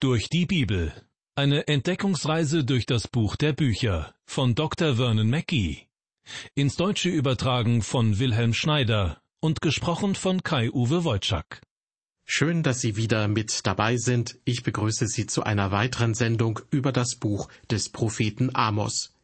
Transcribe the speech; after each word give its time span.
Durch 0.00 0.28
die 0.28 0.46
Bibel. 0.46 0.92
Eine 1.34 1.66
Entdeckungsreise 1.66 2.62
durch 2.62 2.86
das 2.86 3.08
Buch 3.08 3.34
der 3.34 3.52
Bücher 3.52 4.14
von 4.26 4.54
Dr. 4.54 4.94
Vernon 4.94 5.28
Mackey. 5.28 5.88
Ins 6.54 6.76
Deutsche 6.76 7.08
übertragen 7.08 7.82
von 7.82 8.20
Wilhelm 8.20 8.54
Schneider 8.54 9.20
und 9.40 9.60
gesprochen 9.60 10.14
von 10.14 10.44
Kai-Uwe 10.44 11.02
Wojczak. 11.02 11.62
Schön, 12.24 12.62
dass 12.62 12.80
Sie 12.80 12.94
wieder 12.94 13.26
mit 13.26 13.66
dabei 13.66 13.96
sind. 13.96 14.38
Ich 14.44 14.62
begrüße 14.62 15.08
Sie 15.08 15.26
zu 15.26 15.42
einer 15.42 15.72
weiteren 15.72 16.14
Sendung 16.14 16.60
über 16.70 16.92
das 16.92 17.16
Buch 17.16 17.48
des 17.68 17.88
Propheten 17.88 18.54
Amos. 18.54 19.16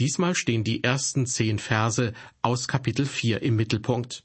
Diesmal 0.00 0.34
stehen 0.34 0.64
die 0.64 0.82
ersten 0.82 1.26
zehn 1.26 1.58
Verse 1.58 2.14
aus 2.40 2.66
Kapitel 2.66 3.04
4 3.04 3.42
im 3.42 3.56
Mittelpunkt. 3.56 4.24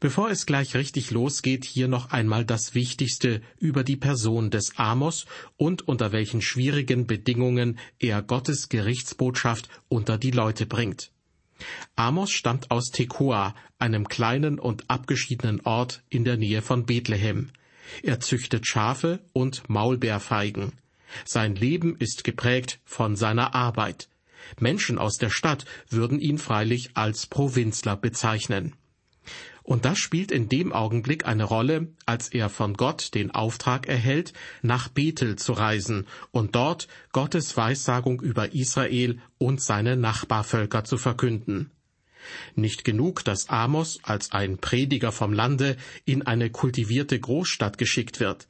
Bevor 0.00 0.30
es 0.30 0.46
gleich 0.46 0.74
richtig 0.74 1.10
losgeht, 1.10 1.64
hier 1.64 1.86
noch 1.86 2.10
einmal 2.10 2.44
das 2.44 2.74
Wichtigste 2.74 3.40
über 3.58 3.84
die 3.84 3.96
Person 3.96 4.50
des 4.50 4.76
Amos 4.76 5.26
und 5.56 5.86
unter 5.86 6.12
welchen 6.12 6.42
schwierigen 6.42 7.06
Bedingungen 7.06 7.78
er 7.98 8.22
Gottes 8.22 8.68
Gerichtsbotschaft 8.68 9.68
unter 9.88 10.18
die 10.18 10.30
Leute 10.32 10.66
bringt. 10.66 11.12
Amos 11.94 12.30
stammt 12.32 12.70
aus 12.70 12.90
Tekoa, 12.90 13.54
einem 13.78 14.08
kleinen 14.08 14.58
und 14.58 14.90
abgeschiedenen 14.90 15.60
Ort 15.60 16.02
in 16.08 16.24
der 16.24 16.36
Nähe 16.36 16.62
von 16.62 16.86
Bethlehem. 16.86 17.50
Er 18.02 18.20
züchtet 18.20 18.66
Schafe 18.66 19.20
und 19.32 19.68
Maulbeerfeigen. 19.68 20.72
Sein 21.24 21.54
Leben 21.54 21.96
ist 21.96 22.24
geprägt 22.24 22.80
von 22.84 23.16
seiner 23.16 23.54
Arbeit. 23.54 24.08
Menschen 24.58 24.98
aus 24.98 25.18
der 25.18 25.30
Stadt 25.30 25.64
würden 25.88 26.18
ihn 26.18 26.38
freilich 26.38 26.90
als 26.94 27.26
Provinzler 27.26 27.96
bezeichnen. 27.96 28.74
Und 29.62 29.84
das 29.84 29.98
spielt 29.98 30.32
in 30.32 30.48
dem 30.48 30.72
Augenblick 30.72 31.26
eine 31.26 31.44
Rolle, 31.44 31.88
als 32.04 32.28
er 32.28 32.48
von 32.48 32.74
Gott 32.74 33.14
den 33.14 33.30
Auftrag 33.30 33.88
erhält, 33.88 34.32
nach 34.62 34.88
Bethel 34.88 35.36
zu 35.36 35.52
reisen 35.52 36.06
und 36.30 36.54
dort 36.54 36.88
Gottes 37.12 37.56
Weissagung 37.56 38.20
über 38.20 38.54
Israel 38.54 39.20
und 39.38 39.60
seine 39.60 39.96
Nachbarvölker 39.96 40.84
zu 40.84 40.98
verkünden. 40.98 41.70
Nicht 42.54 42.84
genug, 42.84 43.24
dass 43.24 43.48
Amos 43.48 43.98
als 44.02 44.32
ein 44.32 44.58
Prediger 44.58 45.12
vom 45.12 45.32
Lande 45.32 45.76
in 46.04 46.22
eine 46.22 46.50
kultivierte 46.50 47.18
Großstadt 47.18 47.78
geschickt 47.78 48.20
wird. 48.20 48.48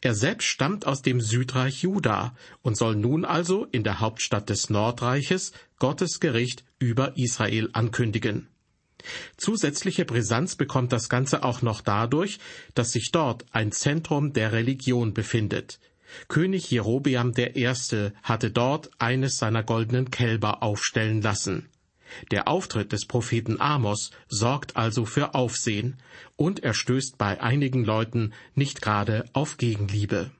Er 0.00 0.14
selbst 0.14 0.46
stammt 0.46 0.86
aus 0.86 1.02
dem 1.02 1.20
Südreich 1.20 1.82
Juda 1.82 2.34
und 2.62 2.76
soll 2.76 2.96
nun 2.96 3.24
also 3.24 3.66
in 3.66 3.82
der 3.82 4.00
Hauptstadt 4.00 4.48
des 4.48 4.70
Nordreiches 4.70 5.52
Gottes 5.78 6.20
Gericht 6.20 6.64
über 6.78 7.16
Israel 7.16 7.70
ankündigen. 7.72 8.48
Zusätzliche 9.36 10.04
Brisanz 10.04 10.56
bekommt 10.56 10.92
das 10.92 11.08
Ganze 11.08 11.42
auch 11.42 11.62
noch 11.62 11.80
dadurch, 11.80 12.38
dass 12.74 12.92
sich 12.92 13.10
dort 13.12 13.44
ein 13.52 13.72
Zentrum 13.72 14.32
der 14.32 14.52
Religion 14.52 15.14
befindet. 15.14 15.80
König 16.28 16.70
Jerobeam 16.70 17.32
I. 17.36 17.74
hatte 18.22 18.50
dort 18.50 18.90
eines 18.98 19.36
seiner 19.36 19.62
goldenen 19.62 20.10
Kälber 20.10 20.62
aufstellen 20.62 21.22
lassen. 21.22 21.68
Der 22.30 22.48
Auftritt 22.48 22.92
des 22.92 23.06
Propheten 23.06 23.60
Amos 23.60 24.10
sorgt 24.28 24.76
also 24.76 25.04
für 25.04 25.34
Aufsehen, 25.34 25.96
und 26.36 26.62
er 26.62 26.74
stößt 26.74 27.18
bei 27.18 27.40
einigen 27.40 27.84
Leuten 27.84 28.32
nicht 28.54 28.82
gerade 28.82 29.24
auf 29.32 29.56
Gegenliebe. 29.56 30.30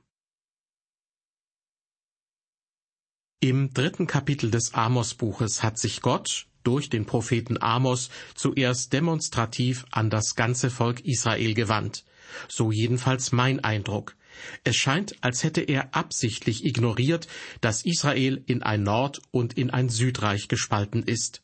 Im 3.41 3.73
dritten 3.73 4.07
Kapitel 4.07 4.49
des 4.49 4.73
Amos-Buches 4.73 5.61
hat 5.61 5.77
sich 5.77 6.01
Gott 6.01 6.47
durch 6.65 6.89
den 6.89 7.05
Propheten 7.05 7.61
Amos 7.61 8.09
zuerst 8.33 8.91
demonstrativ 8.93 9.85
an 9.91 10.09
das 10.09 10.35
ganze 10.35 10.69
Volk 10.69 11.01
Israel 11.05 11.53
gewandt. 11.53 12.03
So 12.47 12.71
jedenfalls 12.71 13.31
mein 13.31 13.63
Eindruck. 13.63 14.15
Es 14.63 14.75
scheint, 14.75 15.15
als 15.21 15.43
hätte 15.43 15.61
er 15.61 15.95
absichtlich 15.95 16.65
ignoriert, 16.65 17.27
dass 17.61 17.85
Israel 17.85 18.43
in 18.45 18.63
ein 18.63 18.83
Nord- 18.83 19.21
und 19.31 19.57
in 19.57 19.69
ein 19.69 19.89
Südreich 19.89 20.47
gespalten 20.47 21.03
ist. 21.03 21.41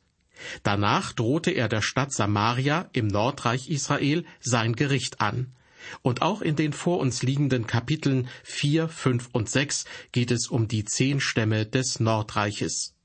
Danach 0.63 1.13
drohte 1.13 1.51
er 1.51 1.69
der 1.69 1.81
Stadt 1.81 2.11
Samaria 2.11 2.89
im 2.93 3.07
Nordreich 3.07 3.69
Israel 3.69 4.25
sein 4.39 4.75
Gericht 4.75 5.21
an. 5.21 5.53
Und 6.01 6.21
auch 6.21 6.41
in 6.41 6.55
den 6.55 6.73
vor 6.73 6.99
uns 6.99 7.23
liegenden 7.23 7.67
Kapiteln 7.67 8.27
vier, 8.43 8.87
fünf 8.87 9.29
und 9.31 9.49
sechs 9.49 9.85
geht 10.11 10.31
es 10.31 10.47
um 10.47 10.67
die 10.67 10.85
zehn 10.85 11.19
Stämme 11.19 11.65
des 11.65 11.99
Nordreiches. 11.99 12.95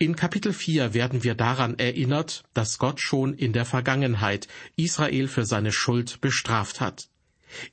In 0.00 0.14
Kapitel 0.14 0.52
4 0.52 0.94
werden 0.94 1.24
wir 1.24 1.34
daran 1.34 1.76
erinnert, 1.76 2.44
dass 2.54 2.78
Gott 2.78 3.00
schon 3.00 3.34
in 3.34 3.52
der 3.52 3.64
Vergangenheit 3.64 4.46
Israel 4.76 5.26
für 5.26 5.44
seine 5.44 5.72
Schuld 5.72 6.20
bestraft 6.20 6.80
hat. 6.80 7.08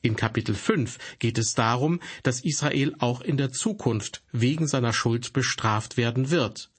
In 0.02 0.16
Kapitel 0.16 0.56
5 0.56 0.97
geht 1.19 1.38
es 1.38 1.53
darum, 1.53 2.00
dass 2.24 2.40
Israel 2.40 2.96
auch 2.97 3.22
in 3.22 3.38
der 3.38 3.52
Zukunft 3.52 4.24
wegen 4.31 4.68
seiner 4.68 4.91
Schuld 4.91 5.34
bestraft 5.34 5.97
werden 5.97 6.31
wird. 6.31 6.72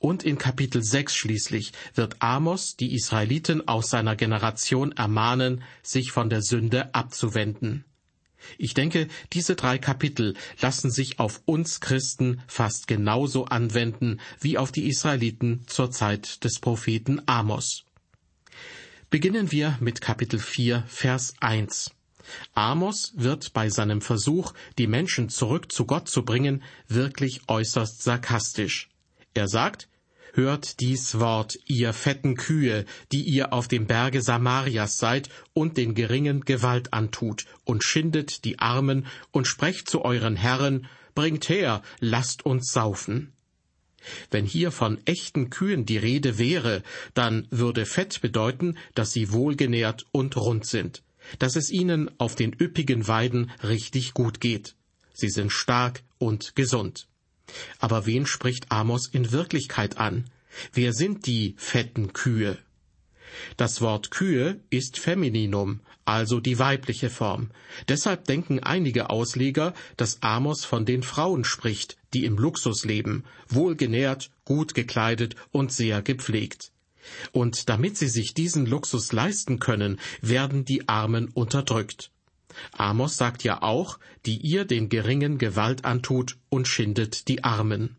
Und 0.00 0.24
in 0.24 0.36
Kapitel 0.36 0.82
6 0.82 1.14
schließlich 1.14 1.72
wird 1.94 2.16
Amos 2.20 2.74
die 2.74 2.92
Israeliten 2.96 3.68
aus 3.68 3.90
seiner 3.90 4.16
Generation 4.16 4.90
ermahnen, 4.90 5.62
sich 5.80 6.10
von 6.10 6.28
der 6.28 6.42
Sünde 6.42 6.92
abzuwenden. 6.92 7.84
Ich 8.56 8.74
denke, 8.74 9.08
diese 9.32 9.56
drei 9.56 9.78
Kapitel 9.78 10.34
lassen 10.60 10.90
sich 10.90 11.18
auf 11.18 11.42
uns 11.44 11.80
Christen 11.80 12.40
fast 12.46 12.86
genauso 12.86 13.46
anwenden 13.46 14.20
wie 14.40 14.58
auf 14.58 14.72
die 14.72 14.88
Israeliten 14.88 15.62
zur 15.66 15.90
Zeit 15.90 16.44
des 16.44 16.58
Propheten 16.60 17.20
Amos. 17.26 17.84
Beginnen 19.10 19.52
wir 19.52 19.78
mit 19.80 20.00
Kapitel 20.00 20.38
4, 20.38 20.84
Vers 20.86 21.34
1. 21.40 21.92
Amos 22.52 23.12
wird 23.16 23.52
bei 23.52 23.70
seinem 23.70 24.02
Versuch, 24.02 24.52
die 24.76 24.86
Menschen 24.86 25.28
zurück 25.30 25.72
zu 25.72 25.86
Gott 25.86 26.08
zu 26.08 26.24
bringen, 26.24 26.62
wirklich 26.86 27.48
äußerst 27.48 28.02
sarkastisch. 28.02 28.90
Er 29.34 29.48
sagt, 29.48 29.88
Hört 30.38 30.78
dies 30.78 31.18
Wort, 31.18 31.58
ihr 31.66 31.92
fetten 31.92 32.36
Kühe, 32.36 32.84
die 33.10 33.22
ihr 33.22 33.52
auf 33.52 33.66
dem 33.66 33.88
Berge 33.88 34.22
Samarias 34.22 34.96
seid 34.96 35.30
und 35.52 35.76
den 35.76 35.96
Geringen 35.96 36.42
Gewalt 36.42 36.92
antut 36.92 37.44
und 37.64 37.82
schindet 37.82 38.44
die 38.44 38.60
Armen 38.60 39.08
und 39.32 39.48
sprecht 39.48 39.90
zu 39.90 40.04
euren 40.04 40.36
Herren, 40.36 40.86
bringt 41.16 41.48
her, 41.48 41.82
lasst 41.98 42.46
uns 42.46 42.70
saufen. 42.70 43.32
Wenn 44.30 44.46
hier 44.46 44.70
von 44.70 45.04
echten 45.06 45.50
Kühen 45.50 45.86
die 45.86 45.98
Rede 45.98 46.38
wäre, 46.38 46.84
dann 47.14 47.48
würde 47.50 47.84
Fett 47.84 48.20
bedeuten, 48.20 48.78
dass 48.94 49.10
sie 49.10 49.32
wohlgenährt 49.32 50.06
und 50.12 50.36
rund 50.36 50.66
sind, 50.66 51.02
dass 51.40 51.56
es 51.56 51.68
ihnen 51.68 52.12
auf 52.18 52.36
den 52.36 52.52
üppigen 52.52 53.08
Weiden 53.08 53.50
richtig 53.64 54.14
gut 54.14 54.40
geht. 54.40 54.76
Sie 55.12 55.30
sind 55.30 55.50
stark 55.50 56.04
und 56.18 56.54
gesund. 56.54 57.08
Aber 57.78 58.06
wen 58.06 58.26
spricht 58.26 58.70
Amos 58.70 59.06
in 59.06 59.32
Wirklichkeit 59.32 59.98
an? 59.98 60.24
Wer 60.72 60.92
sind 60.92 61.26
die 61.26 61.54
fetten 61.56 62.12
Kühe? 62.12 62.58
Das 63.56 63.80
Wort 63.80 64.10
Kühe 64.10 64.60
ist 64.70 64.98
Femininum, 64.98 65.80
also 66.04 66.40
die 66.40 66.58
weibliche 66.58 67.10
Form. 67.10 67.50
Deshalb 67.88 68.24
denken 68.24 68.60
einige 68.60 69.10
Ausleger, 69.10 69.74
dass 69.96 70.22
Amos 70.22 70.64
von 70.64 70.86
den 70.86 71.02
Frauen 71.02 71.44
spricht, 71.44 71.96
die 72.14 72.24
im 72.24 72.38
Luxus 72.38 72.84
leben, 72.84 73.24
wohlgenährt, 73.48 74.30
gut 74.44 74.74
gekleidet 74.74 75.36
und 75.52 75.72
sehr 75.72 76.02
gepflegt. 76.02 76.72
Und 77.32 77.68
damit 77.68 77.96
sie 77.96 78.08
sich 78.08 78.34
diesen 78.34 78.66
Luxus 78.66 79.12
leisten 79.12 79.58
können, 79.58 80.00
werden 80.20 80.64
die 80.64 80.88
Armen 80.88 81.28
unterdrückt. 81.28 82.10
Amos 82.72 83.16
sagt 83.16 83.44
ja 83.44 83.62
auch, 83.62 83.98
die 84.26 84.38
ihr 84.38 84.64
den 84.64 84.88
Geringen 84.88 85.38
Gewalt 85.38 85.84
antut 85.84 86.36
und 86.48 86.66
schindet 86.66 87.28
die 87.28 87.44
Armen. 87.44 87.96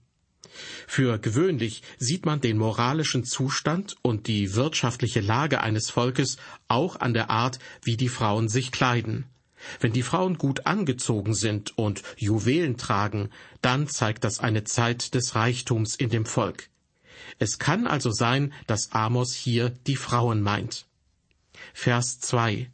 Für 0.87 1.19
gewöhnlich 1.19 1.83
sieht 1.97 2.25
man 2.25 2.41
den 2.41 2.57
moralischen 2.57 3.23
Zustand 3.23 3.95
und 4.01 4.27
die 4.27 4.55
wirtschaftliche 4.55 5.21
Lage 5.21 5.61
eines 5.61 5.89
Volkes 5.89 6.37
auch 6.67 6.99
an 6.99 7.13
der 7.13 7.29
Art, 7.29 7.59
wie 7.83 7.97
die 7.97 8.09
Frauen 8.09 8.49
sich 8.49 8.71
kleiden. 8.71 9.25
Wenn 9.79 9.93
die 9.93 10.03
Frauen 10.03 10.37
gut 10.37 10.65
angezogen 10.65 11.33
sind 11.33 11.77
und 11.77 12.01
Juwelen 12.17 12.77
tragen, 12.77 13.29
dann 13.61 13.87
zeigt 13.87 14.23
das 14.23 14.39
eine 14.39 14.63
Zeit 14.63 15.13
des 15.13 15.35
Reichtums 15.35 15.95
in 15.95 16.09
dem 16.09 16.25
Volk. 16.25 16.69
Es 17.39 17.59
kann 17.59 17.85
also 17.85 18.11
sein, 18.11 18.53
dass 18.67 18.93
Amos 18.93 19.33
hier 19.33 19.69
die 19.69 19.97
Frauen 19.97 20.41
meint. 20.41 20.85
Vers 21.73 22.19
2 22.21 22.71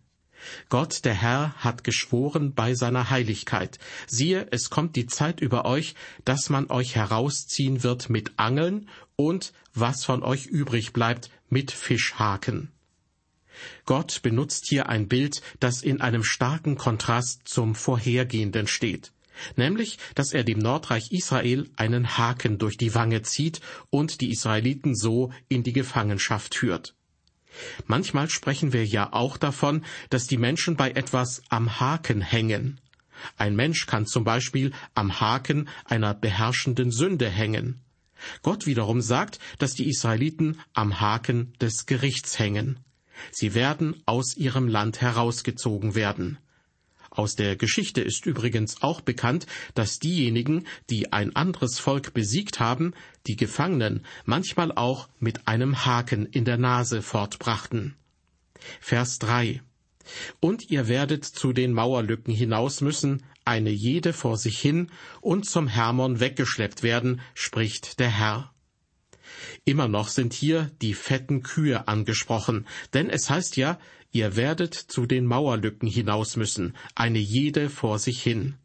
Gott, 0.69 1.06
der 1.06 1.13
Herr, 1.13 1.53
hat 1.56 1.83
geschworen 1.83 2.53
bei 2.53 2.74
seiner 2.74 3.09
Heiligkeit. 3.09 3.80
Siehe, 4.07 4.47
es 4.51 4.69
kommt 4.69 4.95
die 4.95 5.07
Zeit 5.07 5.42
über 5.42 5.65
euch, 5.65 5.95
dass 6.24 6.50
man 6.50 6.69
euch 6.69 6.95
herausziehen 6.95 7.83
wird 7.83 8.09
mit 8.09 8.33
Angeln 8.38 8.89
und, 9.15 9.53
was 9.74 10.06
von 10.06 10.24
euch 10.24 10.45
übrig 10.45 10.94
bleibt, 10.94 11.30
mit 11.50 11.71
Fischhaken. 11.71 12.71
Gott 13.86 14.21
benutzt 14.21 14.68
hier 14.68 14.89
ein 14.89 15.07
Bild, 15.07 15.42
das 15.59 15.81
in 15.81 16.01
einem 16.01 16.24
starken 16.24 16.77
Kontrast 16.77 17.47
zum 17.47 17.75
vorhergehenden 17.75 18.68
steht, 18.68 19.12
nämlich, 19.56 19.97
dass 20.13 20.33
er 20.33 20.44
dem 20.44 20.59
Nordreich 20.59 21.12
Israel 21.12 21.69
einen 21.75 22.18
Haken 22.18 22.57
durch 22.57 22.77
die 22.77 22.95
Wange 22.95 23.21
zieht 23.21 23.62
und 23.89 24.21
die 24.21 24.31
Israeliten 24.31 24.95
so 24.95 25.31
in 25.47 25.63
die 25.63 25.74
Gefangenschaft 25.74 26.56
führt. 26.56 26.94
Manchmal 27.86 28.30
sprechen 28.30 28.74
wir 28.74 28.86
ja 28.86 29.13
auch 29.13 29.38
davon, 29.38 29.84
dass 30.10 30.28
die 30.28 30.38
Menschen 30.38 30.75
bei 30.75 30.92
etwas 30.92 31.42
am 31.50 31.80
Haken 31.80 32.22
hängen. 32.22 32.80
Ein 33.38 33.56
Mensch 33.56 33.86
kann 33.86 34.06
zum 34.06 34.24
Beispiel 34.24 34.72
am 34.94 35.19
Haken 35.19 35.69
einer 35.86 36.13
beherrschenden 36.13 36.92
Sünde 36.92 37.30
hängen. 37.30 37.81
Gott 38.42 38.66
wiederum 38.66 39.02
sagt, 39.02 39.40
dass 39.60 39.74
die 39.74 39.90
Israeliten 39.90 40.60
am 40.74 41.00
Haken 41.00 41.54
des 41.60 41.86
Gerichts 41.86 42.40
hängen. 42.40 42.80
Sie 43.31 43.54
werden 43.54 44.02
aus 44.06 44.36
ihrem 44.36 44.68
Land 44.68 45.02
herausgezogen 45.02 45.96
werden. 45.96 46.38
Aus 47.15 47.35
der 47.35 47.56
Geschichte 47.56 48.01
ist 48.01 48.25
übrigens 48.25 48.81
auch 48.81 49.00
bekannt, 49.00 49.45
dass 49.73 50.00
diejenigen, 50.00 50.65
die 50.89 51.13
ein 51.13 51.35
anderes 51.35 51.79
Volk 51.79 52.13
besiegt 52.13 52.59
haben, 52.59 52.94
die 53.25 53.38
Gefangenen 53.38 54.06
manchmal 54.25 54.73
auch 54.73 55.07
mit 55.19 55.47
einem 55.47 55.85
Haken 55.85 56.25
in 56.25 56.44
der 56.44 56.57
Nase 56.57 57.01
fortbrachten. 57.01 57.95
Vers 58.81 59.19
3 59.19 59.62
Und 60.41 60.69
ihr 60.69 60.89
werdet 60.89 61.23
zu 61.23 61.53
den 61.53 61.71
Mauerlücken 61.71 62.33
hinaus 62.33 62.81
müssen, 62.81 63.23
eine 63.45 63.69
jede 63.69 64.11
vor 64.11 64.38
sich 64.38 64.59
hin, 64.59 64.91
und 65.21 65.45
zum 65.45 65.68
Hermon 65.68 66.19
weggeschleppt 66.19 66.83
werden, 66.83 67.21
spricht 67.33 68.00
der 68.00 68.09
Herr. 68.09 68.55
Immer 69.63 69.88
noch 69.88 70.07
sind 70.07 70.33
hier 70.33 70.71
die 70.81 70.94
fetten 70.94 71.44
Kühe 71.44 71.88
angesprochen, 71.88 72.65
denn 72.94 73.09
es 73.09 73.30
heißt 73.30 73.57
ja, 73.57 73.80
ihr 74.12 74.36
werdet 74.36 74.74
zu 74.74 75.06
den 75.06 75.25
Mauerlücken 75.25 75.88
hinaus 75.88 76.36
müssen, 76.36 76.74
eine 76.95 77.19
jede 77.19 77.69
vor 77.69 78.00
sich 78.00 78.21
hin. 78.21 78.56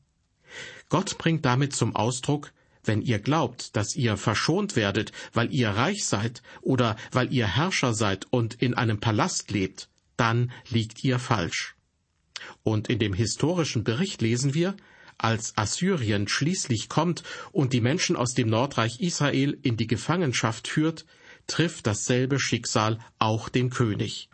Gott 0.88 1.18
bringt 1.18 1.44
damit 1.44 1.74
zum 1.74 1.94
Ausdruck, 1.94 2.52
wenn 2.84 3.02
ihr 3.02 3.18
glaubt, 3.18 3.76
dass 3.76 3.94
ihr 3.94 4.16
verschont 4.16 4.74
werdet, 4.74 5.12
weil 5.32 5.52
ihr 5.52 5.70
reich 5.70 6.04
seid 6.04 6.42
oder 6.62 6.96
weil 7.12 7.32
ihr 7.32 7.46
Herrscher 7.46 7.94
seid 7.94 8.26
und 8.30 8.54
in 8.54 8.74
einem 8.74 9.00
Palast 9.00 9.50
lebt, 9.50 9.88
dann 10.16 10.50
liegt 10.68 11.04
ihr 11.04 11.18
falsch. 11.18 11.76
Und 12.62 12.88
in 12.88 12.98
dem 12.98 13.12
historischen 13.12 13.84
Bericht 13.84 14.22
lesen 14.22 14.54
wir, 14.54 14.76
als 15.24 15.56
Assyrien 15.56 16.28
schließlich 16.28 16.88
kommt 16.88 17.22
und 17.52 17.72
die 17.72 17.80
Menschen 17.80 18.16
aus 18.16 18.34
dem 18.34 18.48
Nordreich 18.48 19.00
Israel 19.00 19.58
in 19.62 19.76
die 19.76 19.86
Gefangenschaft 19.86 20.68
führt, 20.68 21.06
trifft 21.46 21.86
dasselbe 21.86 22.38
Schicksal 22.38 22.98
auch 23.18 23.48
den 23.48 23.70
König. 23.70 24.30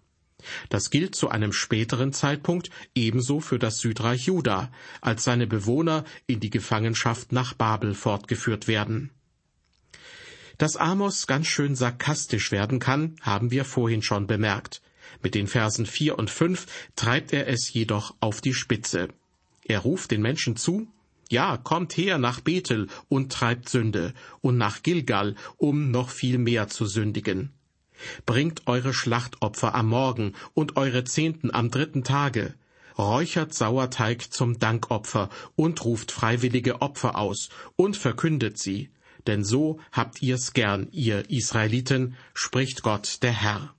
Das 0.69 0.91
gilt 0.91 1.15
zu 1.15 1.29
einem 1.29 1.53
späteren 1.53 2.13
Zeitpunkt 2.13 2.71
ebenso 2.95 3.41
für 3.41 3.59
das 3.59 3.79
Südreich 3.79 4.27
Juda, 4.27 4.71
als 5.01 5.25
seine 5.25 5.47
Bewohner 5.47 6.05
in 6.27 6.41
die 6.41 6.51
Gefangenschaft 6.51 7.33
nach 7.33 7.55
Babel 7.55 7.95
fortgeführt 7.95 8.69
werden. 8.69 9.11
Dass 10.59 10.77
Amos 10.77 11.27
ganz 11.27 11.47
schön 11.49 11.75
sarkastisch 11.75 12.53
werden 12.53 12.79
kann, 12.79 13.17
haben 13.21 13.51
wir 13.51 13.65
vorhin 13.65 14.03
schon 14.03 14.27
bemerkt. 14.27 14.83
Mit 15.23 15.35
den 15.35 15.49
Versen 15.49 15.87
vier 15.87 16.19
und 16.19 16.31
fünf 16.31 16.67
treibt 16.95 17.33
er 17.33 17.49
es 17.49 17.73
jedoch 17.73 18.15
auf 18.21 18.41
die 18.41 18.55
Spitze. 18.55 19.09
Er 19.69 19.81
ruft 19.81 20.13
den 20.13 20.23
Menschen 20.23 20.57
zu, 20.57 20.87
ja, 21.29 21.57
kommt 21.57 21.97
her 21.97 22.19
nach 22.19 22.41
Bethel 22.41 22.87
und 23.09 23.33
treibt 23.33 23.69
Sünde, 23.69 24.15
und 24.41 24.57
nach 24.57 24.85
Gilgal, 24.85 25.35
um 25.57 25.91
noch 25.91 26.11
viel 26.11 26.39
mehr 26.39 26.69
zu 26.69 26.87
sündigen. 26.87 27.53
Bringt 28.27 28.67
eure 28.67 28.95
Schlachtopfer 28.95 29.75
am 29.75 29.89
Morgen 29.89 30.35
und 30.55 30.77
eure 30.77 31.03
Zehnten 31.05 31.51
am 31.53 31.71
dritten 31.71 32.05
Tage. 32.05 32.55
Räuchert 32.97 33.55
Sauerteig 33.55 34.33
zum 34.33 34.59
Dankopfer 34.59 35.29
und 35.57 35.85
ruft 35.85 36.13
freiwillige 36.13 36.81
Opfer 36.81 37.19
aus 37.19 37.49
und 37.75 37.97
verkündet 37.97 38.59
sie. 38.59 38.91
Denn 39.27 39.43
so 39.43 39.81
habt 39.91 40.23
ihr's 40.23 40.53
gern, 40.53 40.89
ihr 40.93 41.29
Israeliten, 41.29 42.15
spricht 42.35 42.83
Gott 42.83 43.23
der 43.23 43.33
Herr. 43.33 43.75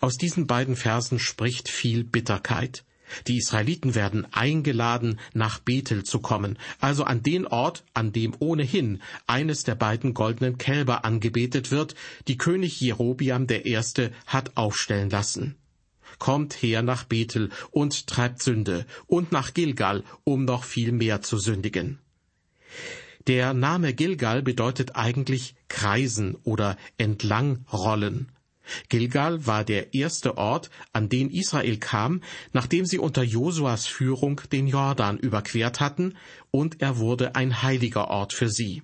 Aus 0.00 0.18
diesen 0.18 0.46
beiden 0.46 0.76
Versen 0.76 1.18
spricht 1.18 1.70
viel 1.70 2.04
Bitterkeit. 2.04 2.84
Die 3.26 3.38
Israeliten 3.38 3.94
werden 3.94 4.26
eingeladen, 4.32 5.18
nach 5.32 5.58
Bethel 5.58 6.04
zu 6.04 6.20
kommen, 6.20 6.58
also 6.80 7.04
an 7.04 7.22
den 7.22 7.46
Ort, 7.46 7.84
an 7.94 8.12
dem 8.12 8.34
ohnehin 8.38 9.02
eines 9.26 9.64
der 9.64 9.74
beiden 9.74 10.14
goldenen 10.14 10.58
Kälber 10.58 11.04
angebetet 11.04 11.70
wird, 11.70 11.94
die 12.28 12.38
König 12.38 12.80
Jerobiam 12.80 13.46
I. 13.50 13.78
hat 14.26 14.56
aufstellen 14.56 15.10
lassen. 15.10 15.56
Kommt 16.18 16.54
her 16.54 16.82
nach 16.82 17.04
Bethel 17.04 17.50
und 17.70 18.06
treibt 18.06 18.42
Sünde, 18.42 18.86
und 19.06 19.32
nach 19.32 19.54
Gilgal, 19.54 20.04
um 20.22 20.44
noch 20.44 20.64
viel 20.64 20.92
mehr 20.92 21.22
zu 21.22 21.38
sündigen. 21.38 21.98
Der 23.26 23.54
Name 23.54 23.94
Gilgal 23.94 24.42
bedeutet 24.42 24.96
eigentlich 24.96 25.54
kreisen 25.68 26.36
oder 26.44 26.76
entlangrollen. 26.98 28.28
Gilgal 28.88 29.46
war 29.46 29.64
der 29.64 29.94
erste 29.94 30.36
Ort, 30.36 30.70
an 30.92 31.08
den 31.08 31.30
Israel 31.30 31.76
kam, 31.78 32.22
nachdem 32.52 32.86
sie 32.86 32.98
unter 32.98 33.22
Josuas 33.22 33.86
Führung 33.86 34.40
den 34.52 34.66
Jordan 34.66 35.18
überquert 35.18 35.80
hatten, 35.80 36.14
und 36.50 36.80
er 36.80 36.98
wurde 36.98 37.34
ein 37.34 37.62
heiliger 37.62 38.08
Ort 38.08 38.32
für 38.32 38.48
sie. 38.48 38.82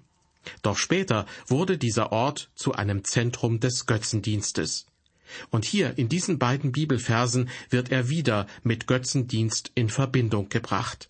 Doch 0.62 0.76
später 0.76 1.26
wurde 1.46 1.78
dieser 1.78 2.12
Ort 2.12 2.50
zu 2.54 2.72
einem 2.72 3.04
Zentrum 3.04 3.60
des 3.60 3.86
Götzendienstes. 3.86 4.86
Und 5.50 5.64
hier 5.64 5.96
in 5.96 6.08
diesen 6.08 6.38
beiden 6.38 6.72
Bibelversen 6.72 7.48
wird 7.68 7.92
er 7.92 8.08
wieder 8.08 8.46
mit 8.62 8.86
Götzendienst 8.86 9.70
in 9.74 9.88
Verbindung 9.88 10.48
gebracht. 10.48 11.08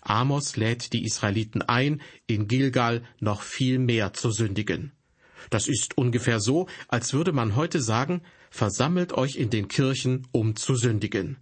Amos 0.00 0.56
lädt 0.56 0.92
die 0.92 1.04
Israeliten 1.04 1.62
ein, 1.62 2.00
in 2.26 2.46
Gilgal 2.46 3.02
noch 3.18 3.42
viel 3.42 3.78
mehr 3.78 4.12
zu 4.12 4.30
sündigen. 4.30 4.92
Das 5.50 5.68
ist 5.68 5.96
ungefähr 5.96 6.40
so, 6.40 6.66
als 6.88 7.12
würde 7.12 7.32
man 7.32 7.56
heute 7.56 7.80
sagen, 7.80 8.22
versammelt 8.50 9.12
euch 9.12 9.36
in 9.36 9.50
den 9.50 9.68
Kirchen, 9.68 10.26
um 10.32 10.56
zu 10.56 10.74
sündigen. 10.74 11.38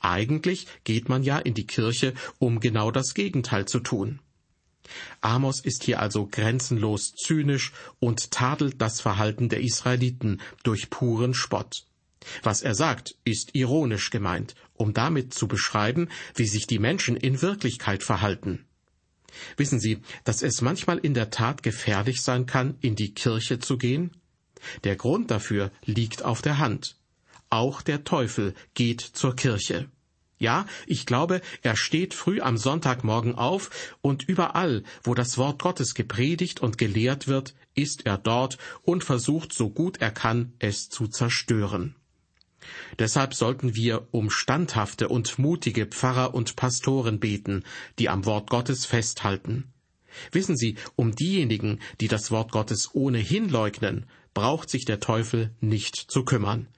Eigentlich 0.00 0.66
geht 0.84 1.08
man 1.08 1.22
ja 1.22 1.38
in 1.38 1.54
die 1.54 1.66
Kirche, 1.66 2.14
um 2.38 2.60
genau 2.60 2.90
das 2.90 3.14
Gegenteil 3.14 3.66
zu 3.66 3.80
tun. 3.80 4.20
Amos 5.20 5.60
ist 5.60 5.82
hier 5.82 6.00
also 6.00 6.26
grenzenlos 6.26 7.14
zynisch 7.14 7.72
und 7.98 8.30
tadelt 8.30 8.80
das 8.80 9.00
Verhalten 9.00 9.48
der 9.48 9.60
Israeliten 9.60 10.40
durch 10.62 10.90
puren 10.90 11.34
Spott. 11.34 11.86
Was 12.42 12.62
er 12.62 12.74
sagt, 12.74 13.16
ist 13.24 13.54
ironisch 13.54 14.10
gemeint, 14.10 14.54
um 14.74 14.92
damit 14.92 15.34
zu 15.34 15.48
beschreiben, 15.48 16.08
wie 16.34 16.46
sich 16.46 16.66
die 16.66 16.78
Menschen 16.78 17.16
in 17.16 17.42
Wirklichkeit 17.42 18.02
verhalten. 18.02 18.66
Wissen 19.56 19.80
Sie, 19.80 19.98
dass 20.24 20.42
es 20.42 20.60
manchmal 20.60 20.98
in 20.98 21.14
der 21.14 21.30
Tat 21.30 21.62
gefährlich 21.62 22.22
sein 22.22 22.46
kann, 22.46 22.76
in 22.80 22.96
die 22.96 23.14
Kirche 23.14 23.58
zu 23.58 23.76
gehen? 23.76 24.12
Der 24.84 24.96
Grund 24.96 25.30
dafür 25.30 25.70
liegt 25.84 26.24
auf 26.24 26.42
der 26.42 26.58
Hand. 26.58 26.96
Auch 27.50 27.82
der 27.82 28.04
Teufel 28.04 28.54
geht 28.74 29.00
zur 29.00 29.36
Kirche. 29.36 29.88
Ja, 30.38 30.66
ich 30.86 31.06
glaube, 31.06 31.40
er 31.62 31.76
steht 31.76 32.12
früh 32.12 32.40
am 32.40 32.58
Sonntagmorgen 32.58 33.36
auf, 33.36 33.96
und 34.02 34.28
überall, 34.28 34.82
wo 35.02 35.14
das 35.14 35.38
Wort 35.38 35.62
Gottes 35.62 35.94
gepredigt 35.94 36.60
und 36.60 36.76
gelehrt 36.76 37.26
wird, 37.26 37.54
ist 37.74 38.04
er 38.04 38.18
dort 38.18 38.58
und 38.82 39.02
versucht 39.02 39.54
so 39.54 39.70
gut 39.70 39.98
er 40.00 40.10
kann, 40.10 40.52
es 40.58 40.88
zu 40.90 41.06
zerstören. 41.08 41.94
Deshalb 42.98 43.34
sollten 43.34 43.74
wir 43.74 44.08
um 44.10 44.30
standhafte 44.30 45.08
und 45.08 45.38
mutige 45.38 45.86
Pfarrer 45.86 46.34
und 46.34 46.56
Pastoren 46.56 47.20
beten, 47.20 47.64
die 47.98 48.08
am 48.08 48.24
Wort 48.24 48.50
Gottes 48.50 48.86
festhalten. 48.86 49.72
Wissen 50.32 50.56
Sie, 50.56 50.76
um 50.94 51.14
diejenigen, 51.14 51.80
die 52.00 52.08
das 52.08 52.30
Wort 52.30 52.52
Gottes 52.52 52.90
ohnehin 52.94 53.48
leugnen, 53.48 54.06
braucht 54.34 54.70
sich 54.70 54.84
der 54.84 55.00
Teufel 55.00 55.54
nicht 55.60 55.96
zu 55.96 56.24
kümmern. 56.24 56.68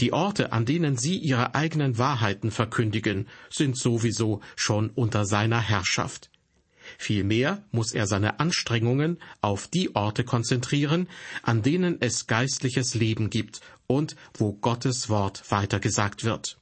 Die 0.00 0.12
Orte, 0.12 0.52
an 0.52 0.64
denen 0.64 0.96
sie 0.96 1.16
ihre 1.16 1.54
eigenen 1.54 1.98
Wahrheiten 1.98 2.50
verkündigen, 2.50 3.28
sind 3.50 3.78
sowieso 3.78 4.40
schon 4.56 4.90
unter 4.90 5.24
seiner 5.24 5.60
Herrschaft. 5.60 6.30
Vielmehr 6.98 7.62
muss 7.70 7.92
er 7.92 8.06
seine 8.06 8.40
Anstrengungen 8.40 9.18
auf 9.40 9.68
die 9.68 9.94
Orte 9.94 10.24
konzentrieren, 10.24 11.08
an 11.42 11.62
denen 11.62 12.00
es 12.00 12.26
geistliches 12.26 12.94
Leben 12.94 13.30
gibt 13.30 13.60
und 13.86 14.16
wo 14.34 14.52
Gottes 14.52 15.08
Wort 15.08 15.50
weitergesagt 15.50 16.24
wird. 16.24 16.58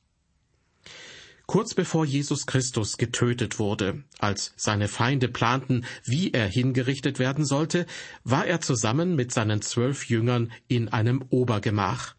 Kurz 1.46 1.74
bevor 1.74 2.06
Jesus 2.06 2.46
Christus 2.46 2.96
getötet 2.96 3.58
wurde, 3.58 4.02
als 4.18 4.54
seine 4.56 4.88
Feinde 4.88 5.28
planten, 5.28 5.84
wie 6.04 6.32
er 6.32 6.46
hingerichtet 6.46 7.18
werden 7.18 7.44
sollte, 7.44 7.86
war 8.24 8.46
er 8.46 8.62
zusammen 8.62 9.14
mit 9.14 9.30
seinen 9.32 9.60
zwölf 9.60 10.06
Jüngern 10.08 10.52
in 10.68 10.88
einem 10.88 11.22
Obergemach. 11.28 12.14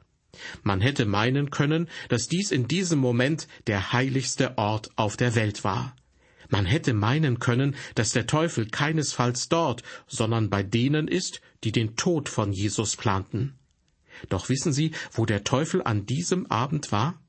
Man 0.63 0.79
hätte 0.79 1.05
meinen 1.05 1.49
können, 1.49 1.89
dass 2.09 2.27
dies 2.27 2.51
in 2.51 2.67
diesem 2.67 2.99
Moment 2.99 3.47
der 3.67 3.93
heiligste 3.93 4.57
Ort 4.57 4.91
auf 4.95 5.17
der 5.17 5.33
Welt 5.33 5.63
war. 5.63 5.95
Man 6.49 6.65
hätte 6.65 6.93
meinen 6.93 7.39
können, 7.39 7.75
dass 7.95 8.11
der 8.11 8.27
Teufel 8.27 8.67
keinesfalls 8.67 9.49
dort, 9.49 9.83
sondern 10.07 10.49
bei 10.49 10.63
denen 10.63 11.07
ist, 11.07 11.41
die 11.63 11.71
den 11.71 11.95
Tod 11.95 12.29
von 12.29 12.51
Jesus 12.53 12.95
planten. 12.95 13.57
Doch 14.29 14.49
wissen 14.49 14.73
Sie, 14.73 14.91
wo 15.11 15.25
der 15.25 15.43
Teufel 15.43 15.81
an 15.83 16.05
diesem 16.05 16.45
Abend 16.47 16.91
war? 16.91 17.21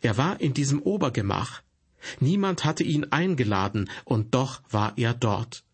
Er 0.00 0.16
war 0.16 0.40
in 0.40 0.54
diesem 0.54 0.82
Obergemach. 0.82 1.62
Niemand 2.20 2.64
hatte 2.64 2.84
ihn 2.84 3.12
eingeladen, 3.12 3.90
und 4.04 4.34
doch 4.34 4.62
war 4.70 4.96
er 4.96 5.14
dort. 5.14 5.64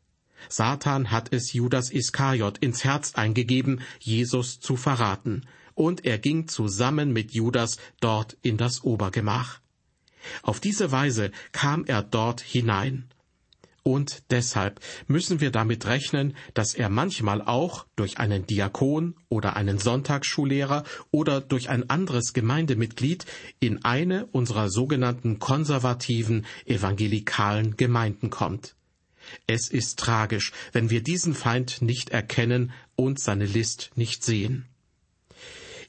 Satan 0.49 1.11
hat 1.11 1.33
es 1.33 1.53
Judas 1.53 1.91
Iskariot 1.91 2.59
ins 2.59 2.85
Herz 2.85 3.15
eingegeben, 3.15 3.81
Jesus 3.99 4.61
zu 4.61 4.77
verraten, 4.77 5.47
und 5.75 6.05
er 6.05 6.19
ging 6.19 6.49
zusammen 6.49 7.13
mit 7.13 7.33
Judas 7.33 7.79
dort 8.01 8.37
in 8.43 8.57
das 8.57 8.85
Obergemach. 8.85 9.61
Auf 10.43 10.61
diese 10.61 10.93
Weise 10.93 11.31
kam 11.53 11.85
er 11.85 12.03
dort 12.03 12.41
hinein. 12.41 13.09
Und 13.89 14.25
deshalb 14.31 14.81
müssen 15.07 15.41
wir 15.41 15.51
damit 15.51 15.87
rechnen, 15.87 16.37
dass 16.53 16.75
er 16.75 16.91
manchmal 16.91 17.41
auch 17.41 17.87
durch 17.97 18.19
einen 18.19 18.47
Diakon 18.47 19.15
oder 19.31 19.57
einen 19.57 19.79
Sonntagsschullehrer 19.79 20.85
oder 21.11 21.41
durch 21.41 21.71
ein 21.71 21.89
anderes 21.89 22.35
Gemeindemitglied 22.35 23.25
in 23.61 23.87
eine 23.87 24.27
unserer 24.27 24.69
sogenannten 24.69 25.39
konservativen 25.39 26.45
evangelikalen 26.67 27.79
Gemeinden 27.79 28.29
kommt. 28.29 28.75
Es 29.47 29.69
ist 29.69 29.99
tragisch, 29.99 30.53
wenn 30.73 30.91
wir 30.91 31.03
diesen 31.03 31.35
Feind 31.35 31.81
nicht 31.81 32.11
erkennen 32.11 32.73
und 32.95 33.19
seine 33.21 33.47
List 33.47 33.91
nicht 33.95 34.23
sehen. 34.23 34.67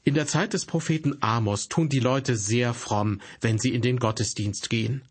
In 0.02 0.14
der 0.14 0.26
Zeit 0.26 0.54
des 0.54 0.64
Propheten 0.64 1.18
Amos 1.20 1.68
tun 1.68 1.88
die 1.88 2.00
Leute 2.00 2.36
sehr 2.36 2.72
fromm, 2.72 3.20
wenn 3.40 3.58
sie 3.58 3.74
in 3.74 3.82
den 3.82 3.98
Gottesdienst 3.98 4.70
gehen. 4.70 5.02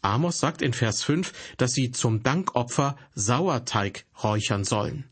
Amos 0.00 0.38
sagt 0.38 0.62
in 0.62 0.72
Vers 0.72 1.02
5, 1.02 1.32
dass 1.56 1.72
sie 1.72 1.90
zum 1.90 2.22
Dankopfer 2.22 2.96
Sauerteig 3.14 4.04
räuchern 4.22 4.64
sollen. 4.64 5.04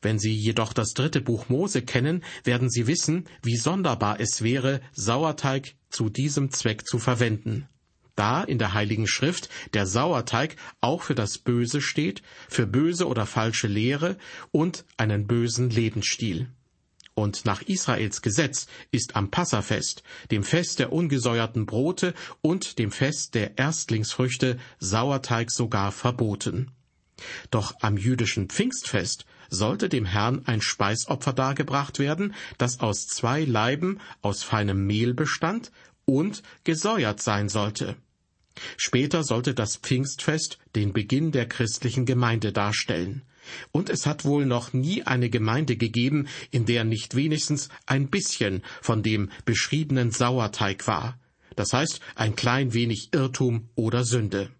Wenn 0.00 0.18
Sie 0.18 0.32
jedoch 0.32 0.72
das 0.72 0.94
dritte 0.94 1.20
Buch 1.20 1.48
Mose 1.48 1.82
kennen, 1.82 2.24
werden 2.44 2.70
Sie 2.70 2.86
wissen, 2.86 3.28
wie 3.42 3.56
sonderbar 3.56 4.18
es 4.18 4.42
wäre, 4.42 4.80
Sauerteig 4.92 5.74
zu 5.90 6.08
diesem 6.08 6.50
Zweck 6.50 6.86
zu 6.86 6.98
verwenden. 6.98 7.68
Da 8.14 8.42
in 8.42 8.58
der 8.58 8.74
Heiligen 8.74 9.06
Schrift 9.06 9.48
der 9.74 9.86
Sauerteig 9.86 10.56
auch 10.80 11.02
für 11.02 11.14
das 11.14 11.38
Böse 11.38 11.80
steht, 11.80 12.22
für 12.48 12.66
böse 12.66 13.06
oder 13.06 13.26
falsche 13.26 13.68
Lehre 13.68 14.16
und 14.50 14.84
einen 14.96 15.26
bösen 15.26 15.70
Lebensstil. 15.70 16.48
Und 17.18 17.44
nach 17.44 17.62
Israels 17.62 18.22
Gesetz 18.22 18.68
ist 18.92 19.16
am 19.16 19.32
Passafest, 19.32 20.04
dem 20.30 20.44
Fest 20.44 20.78
der 20.78 20.92
ungesäuerten 20.92 21.66
Brote 21.66 22.14
und 22.42 22.78
dem 22.78 22.92
Fest 22.92 23.34
der 23.34 23.58
Erstlingsfrüchte 23.58 24.56
Sauerteig 24.78 25.50
sogar 25.50 25.90
verboten. 25.90 26.70
Doch 27.50 27.74
am 27.80 27.96
jüdischen 27.96 28.48
Pfingstfest 28.48 29.26
sollte 29.50 29.88
dem 29.88 30.04
Herrn 30.04 30.46
ein 30.46 30.60
Speisopfer 30.60 31.32
dargebracht 31.32 31.98
werden, 31.98 32.36
das 32.56 32.78
aus 32.78 33.08
zwei 33.08 33.42
Leiben 33.42 33.98
aus 34.22 34.44
feinem 34.44 34.86
Mehl 34.86 35.12
bestand 35.12 35.72
und 36.04 36.44
gesäuert 36.62 37.20
sein 37.20 37.48
sollte. 37.48 37.96
Später 38.76 39.24
sollte 39.24 39.54
das 39.54 39.76
Pfingstfest 39.76 40.58
den 40.76 40.92
Beginn 40.92 41.32
der 41.32 41.48
christlichen 41.48 42.06
Gemeinde 42.06 42.52
darstellen. 42.52 43.22
Und 43.72 43.90
es 43.90 44.06
hat 44.06 44.24
wohl 44.24 44.46
noch 44.46 44.72
nie 44.72 45.02
eine 45.02 45.30
Gemeinde 45.30 45.76
gegeben, 45.76 46.28
in 46.50 46.66
der 46.66 46.84
nicht 46.84 47.14
wenigstens 47.14 47.68
ein 47.86 48.08
bisschen 48.08 48.62
von 48.80 49.02
dem 49.02 49.30
beschriebenen 49.44 50.10
Sauerteig 50.10 50.86
war. 50.86 51.18
Das 51.56 51.72
heißt, 51.72 52.00
ein 52.14 52.36
klein 52.36 52.72
wenig 52.72 53.08
Irrtum 53.12 53.68
oder 53.74 54.04
Sünde. 54.04 54.50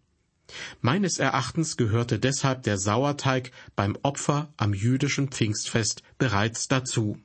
Meines 0.80 1.18
Erachtens 1.18 1.76
gehörte 1.76 2.18
deshalb 2.18 2.62
der 2.62 2.78
Sauerteig 2.78 3.52
beim 3.76 3.97
Opfer 4.02 4.52
am 4.57 4.73
jüdischen 4.73 5.28
Pfingstfest 5.28 6.02
bereits 6.16 6.68
dazu. 6.68 7.18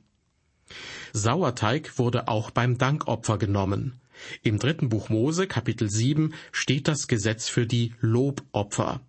Sauerteig 1.12 1.98
wurde 1.98 2.28
auch 2.28 2.50
beim 2.50 2.78
Dankopfer 2.78 3.38
genommen. 3.38 4.00
Im 4.42 4.58
dritten 4.58 4.88
Buch 4.88 5.08
Mose, 5.08 5.46
Kapitel 5.46 5.90
7, 5.90 6.34
steht 6.52 6.88
das 6.88 7.08
Gesetz 7.08 7.48
für 7.48 7.66
die 7.66 7.94
Lobopfer. 8.00 9.00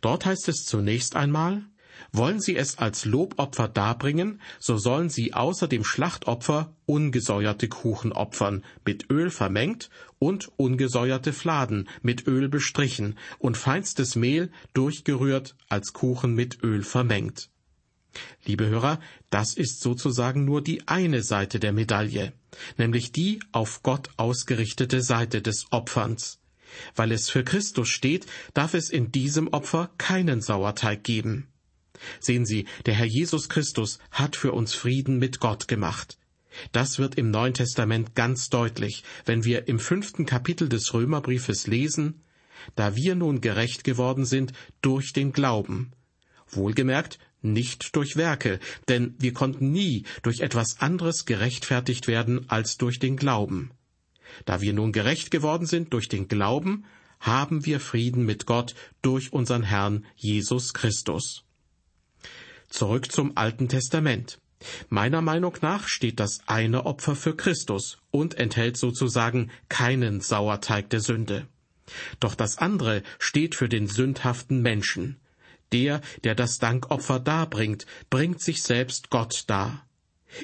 Dort 0.00 0.26
heißt 0.26 0.48
es 0.48 0.64
zunächst 0.64 1.14
einmal, 1.14 1.62
wollen 2.12 2.40
sie 2.40 2.56
es 2.56 2.78
als 2.78 3.04
Lobopfer 3.04 3.68
darbringen, 3.68 4.40
so 4.58 4.78
sollen 4.78 5.10
sie 5.10 5.34
außer 5.34 5.68
dem 5.68 5.84
Schlachtopfer 5.84 6.74
ungesäuerte 6.86 7.68
Kuchen 7.68 8.12
opfern, 8.12 8.64
mit 8.84 9.10
Öl 9.10 9.30
vermengt 9.30 9.90
und 10.18 10.50
ungesäuerte 10.56 11.32
Fladen 11.32 11.88
mit 12.02 12.26
Öl 12.26 12.48
bestrichen 12.48 13.16
und 13.38 13.56
feinstes 13.56 14.16
Mehl 14.16 14.50
durchgerührt 14.74 15.54
als 15.68 15.92
Kuchen 15.92 16.34
mit 16.34 16.62
Öl 16.62 16.82
vermengt. 16.82 17.50
Liebe 18.44 18.66
Hörer, 18.66 19.00
das 19.30 19.54
ist 19.54 19.80
sozusagen 19.80 20.44
nur 20.44 20.62
die 20.62 20.88
eine 20.88 21.22
Seite 21.22 21.60
der 21.60 21.72
Medaille, 21.72 22.32
nämlich 22.78 23.12
die 23.12 23.40
auf 23.52 23.82
Gott 23.82 24.10
ausgerichtete 24.16 25.02
Seite 25.02 25.42
des 25.42 25.66
Opferns. 25.70 26.40
Weil 26.94 27.12
es 27.12 27.30
für 27.30 27.44
Christus 27.44 27.88
steht, 27.88 28.26
darf 28.54 28.74
es 28.74 28.90
in 28.90 29.12
diesem 29.12 29.48
Opfer 29.48 29.90
keinen 29.98 30.40
Sauerteig 30.40 31.04
geben. 31.04 31.48
Sehen 32.20 32.46
Sie, 32.46 32.66
der 32.86 32.94
Herr 32.94 33.06
Jesus 33.06 33.48
Christus 33.48 33.98
hat 34.10 34.36
für 34.36 34.52
uns 34.52 34.74
Frieden 34.74 35.18
mit 35.18 35.40
Gott 35.40 35.68
gemacht. 35.68 36.18
Das 36.72 36.98
wird 36.98 37.16
im 37.16 37.30
Neuen 37.30 37.54
Testament 37.54 38.14
ganz 38.14 38.48
deutlich, 38.48 39.04
wenn 39.24 39.44
wir 39.44 39.68
im 39.68 39.78
fünften 39.78 40.26
Kapitel 40.26 40.68
des 40.68 40.92
Römerbriefes 40.94 41.66
lesen, 41.66 42.22
da 42.74 42.96
wir 42.96 43.14
nun 43.14 43.40
gerecht 43.40 43.84
geworden 43.84 44.24
sind 44.24 44.52
durch 44.82 45.12
den 45.12 45.32
Glauben. 45.32 45.92
Wohlgemerkt, 46.48 47.18
nicht 47.40 47.94
durch 47.94 48.16
Werke, 48.16 48.58
denn 48.88 49.14
wir 49.18 49.32
konnten 49.32 49.70
nie 49.70 50.04
durch 50.22 50.40
etwas 50.40 50.80
anderes 50.80 51.24
gerechtfertigt 51.24 52.08
werden 52.08 52.48
als 52.50 52.78
durch 52.78 52.98
den 52.98 53.16
Glauben. 53.16 53.70
Da 54.44 54.60
wir 54.60 54.72
nun 54.72 54.92
gerecht 54.92 55.30
geworden 55.30 55.66
sind 55.66 55.92
durch 55.92 56.08
den 56.08 56.28
Glauben, 56.28 56.84
haben 57.20 57.64
wir 57.64 57.80
Frieden 57.80 58.24
mit 58.24 58.46
Gott 58.46 58.74
durch 59.02 59.32
unseren 59.32 59.62
Herrn 59.62 60.04
Jesus 60.16 60.74
Christus. 60.74 61.44
Zurück 62.68 63.10
zum 63.10 63.36
Alten 63.36 63.68
Testament. 63.68 64.38
Meiner 64.88 65.22
Meinung 65.22 65.56
nach 65.62 65.88
steht 65.88 66.20
das 66.20 66.40
eine 66.46 66.84
Opfer 66.86 67.14
für 67.16 67.36
Christus 67.36 67.98
und 68.10 68.34
enthält 68.34 68.76
sozusagen 68.76 69.50
keinen 69.68 70.20
Sauerteig 70.20 70.90
der 70.90 71.00
Sünde. 71.00 71.46
Doch 72.20 72.34
das 72.34 72.58
andere 72.58 73.02
steht 73.18 73.54
für 73.54 73.68
den 73.68 73.86
sündhaften 73.86 74.60
Menschen. 74.60 75.16
Der, 75.72 76.00
der 76.24 76.34
das 76.34 76.58
Dankopfer 76.58 77.20
darbringt, 77.20 77.86
bringt 78.10 78.42
sich 78.42 78.62
selbst 78.62 79.10
Gott 79.10 79.44
dar. 79.46 79.86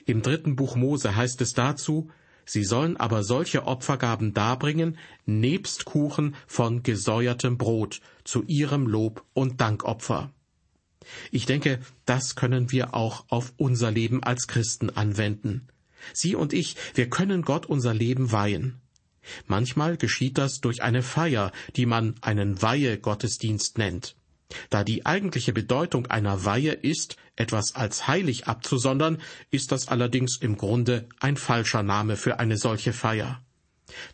Im 0.07 0.23
dritten 0.23 0.57
Buch 0.57 0.76
Mose 0.76 1.16
heißt 1.16 1.40
es 1.40 1.52
dazu, 1.52 2.11
Sie 2.47 2.64
sollen 2.64 2.99
aber 2.99 3.25
solche 3.25 3.66
Opfergaben 3.66 4.35
darbringen, 4.35 4.99
nebst 5.25 5.87
Kuchen 5.87 6.37
von 6.47 6.83
gesäuertem 6.83 7.57
Brot, 7.57 8.00
zu 8.25 8.43
ihrem 8.43 8.87
Lob 8.87 9.25
und 9.33 9.62
Dankopfer. 9.62 10.31
Ich 11.30 11.46
denke, 11.46 11.80
das 12.06 12.34
können 12.34 12.73
wir 12.73 12.94
auch 12.94 13.25
auf 13.28 13.52
unser 13.56 13.90
Leben 13.90 14.23
als 14.23 14.46
Christen 14.46 14.90
anwenden. 14.90 15.68
Sie 16.12 16.34
und 16.34 16.52
ich, 16.52 16.76
wir 16.94 17.08
können 17.08 17.42
Gott 17.42 17.66
unser 17.66 17.94
Leben 17.94 18.32
weihen. 18.32 18.80
Manchmal 19.46 19.96
geschieht 19.96 20.37
das 20.38 20.61
durch 20.61 20.82
eine 20.82 21.02
Feier, 21.02 21.52
die 21.76 21.87
man 21.87 22.14
einen 22.20 22.61
Weihe-Gottesdienst 22.61 23.78
nennt. 23.78 24.16
Da 24.70 24.84
die 24.84 25.06
eigentliche 25.06 25.52
Bedeutung 25.52 26.06
einer 26.06 26.44
Weihe 26.44 26.73
ist, 26.73 27.16
etwas 27.37 27.75
als 27.75 28.06
heilig 28.06 28.46
abzusondern, 28.46 29.20
ist 29.50 29.73
das 29.73 29.88
allerdings 29.88 30.37
im 30.37 30.56
Grunde 30.56 31.08
ein 31.20 31.37
falscher 31.37 31.82
Name 31.82 32.16
für 32.16 32.38
eine 32.38 32.56
solche 32.56 32.92
Feier. 32.92 33.42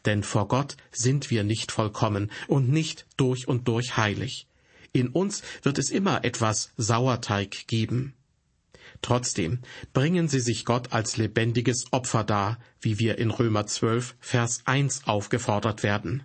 Denn 0.05 0.23
vor 0.23 0.49
Gott 0.49 0.77
sind 0.93 1.31
wir 1.31 1.45
nicht 1.45 1.73
vollkommen 1.73 2.31
und 2.47 2.69
nicht 2.69 3.07
durch 3.17 3.49
und 3.49 3.69
durch 3.69 3.97
heilig. 3.97 4.47
In 4.93 5.09
uns 5.09 5.43
wird 5.63 5.79
es 5.79 5.91
immer 5.91 6.25
etwas 6.25 6.73
Sauerteig 6.77 7.67
geben. 7.67 8.15
Trotzdem 9.03 9.61
bringen 9.93 10.29
sie 10.29 10.41
sich 10.41 10.65
Gott 10.65 10.93
als 10.93 11.17
lebendiges 11.17 11.85
Opfer 11.93 12.25
dar, 12.25 12.59
wie 12.81 12.99
wir 12.99 13.19
in 13.19 13.31
Römer 13.31 13.67
12, 13.67 14.17
Vers 14.21 14.63
1 14.67 15.07
aufgefordert 15.07 15.83
werden. 15.83 16.23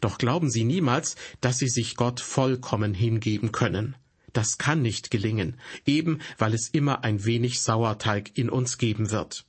Doch 0.00 0.18
glauben 0.18 0.50
Sie 0.50 0.64
niemals, 0.64 1.16
dass 1.40 1.58
Sie 1.58 1.68
sich 1.68 1.96
Gott 1.96 2.20
vollkommen 2.20 2.94
hingeben 2.94 3.52
können. 3.52 3.96
Das 4.32 4.58
kann 4.58 4.82
nicht 4.82 5.10
gelingen, 5.10 5.58
eben 5.86 6.20
weil 6.36 6.54
es 6.54 6.68
immer 6.68 7.04
ein 7.04 7.24
wenig 7.24 7.60
Sauerteig 7.60 8.36
in 8.36 8.50
uns 8.50 8.78
geben 8.78 9.10
wird. 9.10 9.46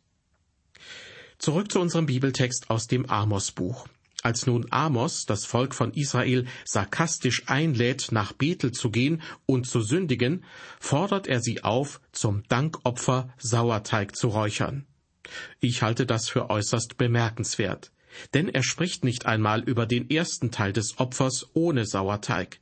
Zurück 1.38 1.72
zu 1.72 1.80
unserem 1.80 2.06
Bibeltext 2.06 2.70
aus 2.70 2.88
dem 2.88 3.06
Amosbuch. 3.06 3.88
Als 4.22 4.46
nun 4.46 4.66
Amos 4.70 5.26
das 5.26 5.46
Volk 5.46 5.74
von 5.74 5.94
Israel 5.94 6.46
sarkastisch 6.66 7.44
einlädt, 7.48 8.12
nach 8.12 8.34
Bethel 8.34 8.74
zu 8.74 8.92
gehen 8.92 9.22
und 9.46 9.66
zu 9.66 9.82
sündigen, 9.82 10.44
fordert 10.80 11.28
er 11.28 11.40
sie 11.40 11.64
auf, 11.64 12.02
zum 12.12 12.44
Dankopfer 12.50 13.34
Sauerteig 13.38 14.16
zu 14.18 14.28
räuchern. 14.28 14.86
Ich 15.62 15.84
halte 15.84 16.06
das 16.06 16.28
für 16.28 16.50
äußerst 16.50 16.98
bemerkenswert, 16.98 17.92
denn 18.34 18.50
er 18.50 18.64
spricht 18.64 19.06
nicht 19.06 19.26
einmal 19.26 19.62
über 19.62 19.86
den 19.86 20.10
ersten 20.10 20.52
Teil 20.52 20.74
des 20.74 21.00
Opfers 21.00 21.48
ohne 21.54 21.86
Sauerteig. 21.86 22.60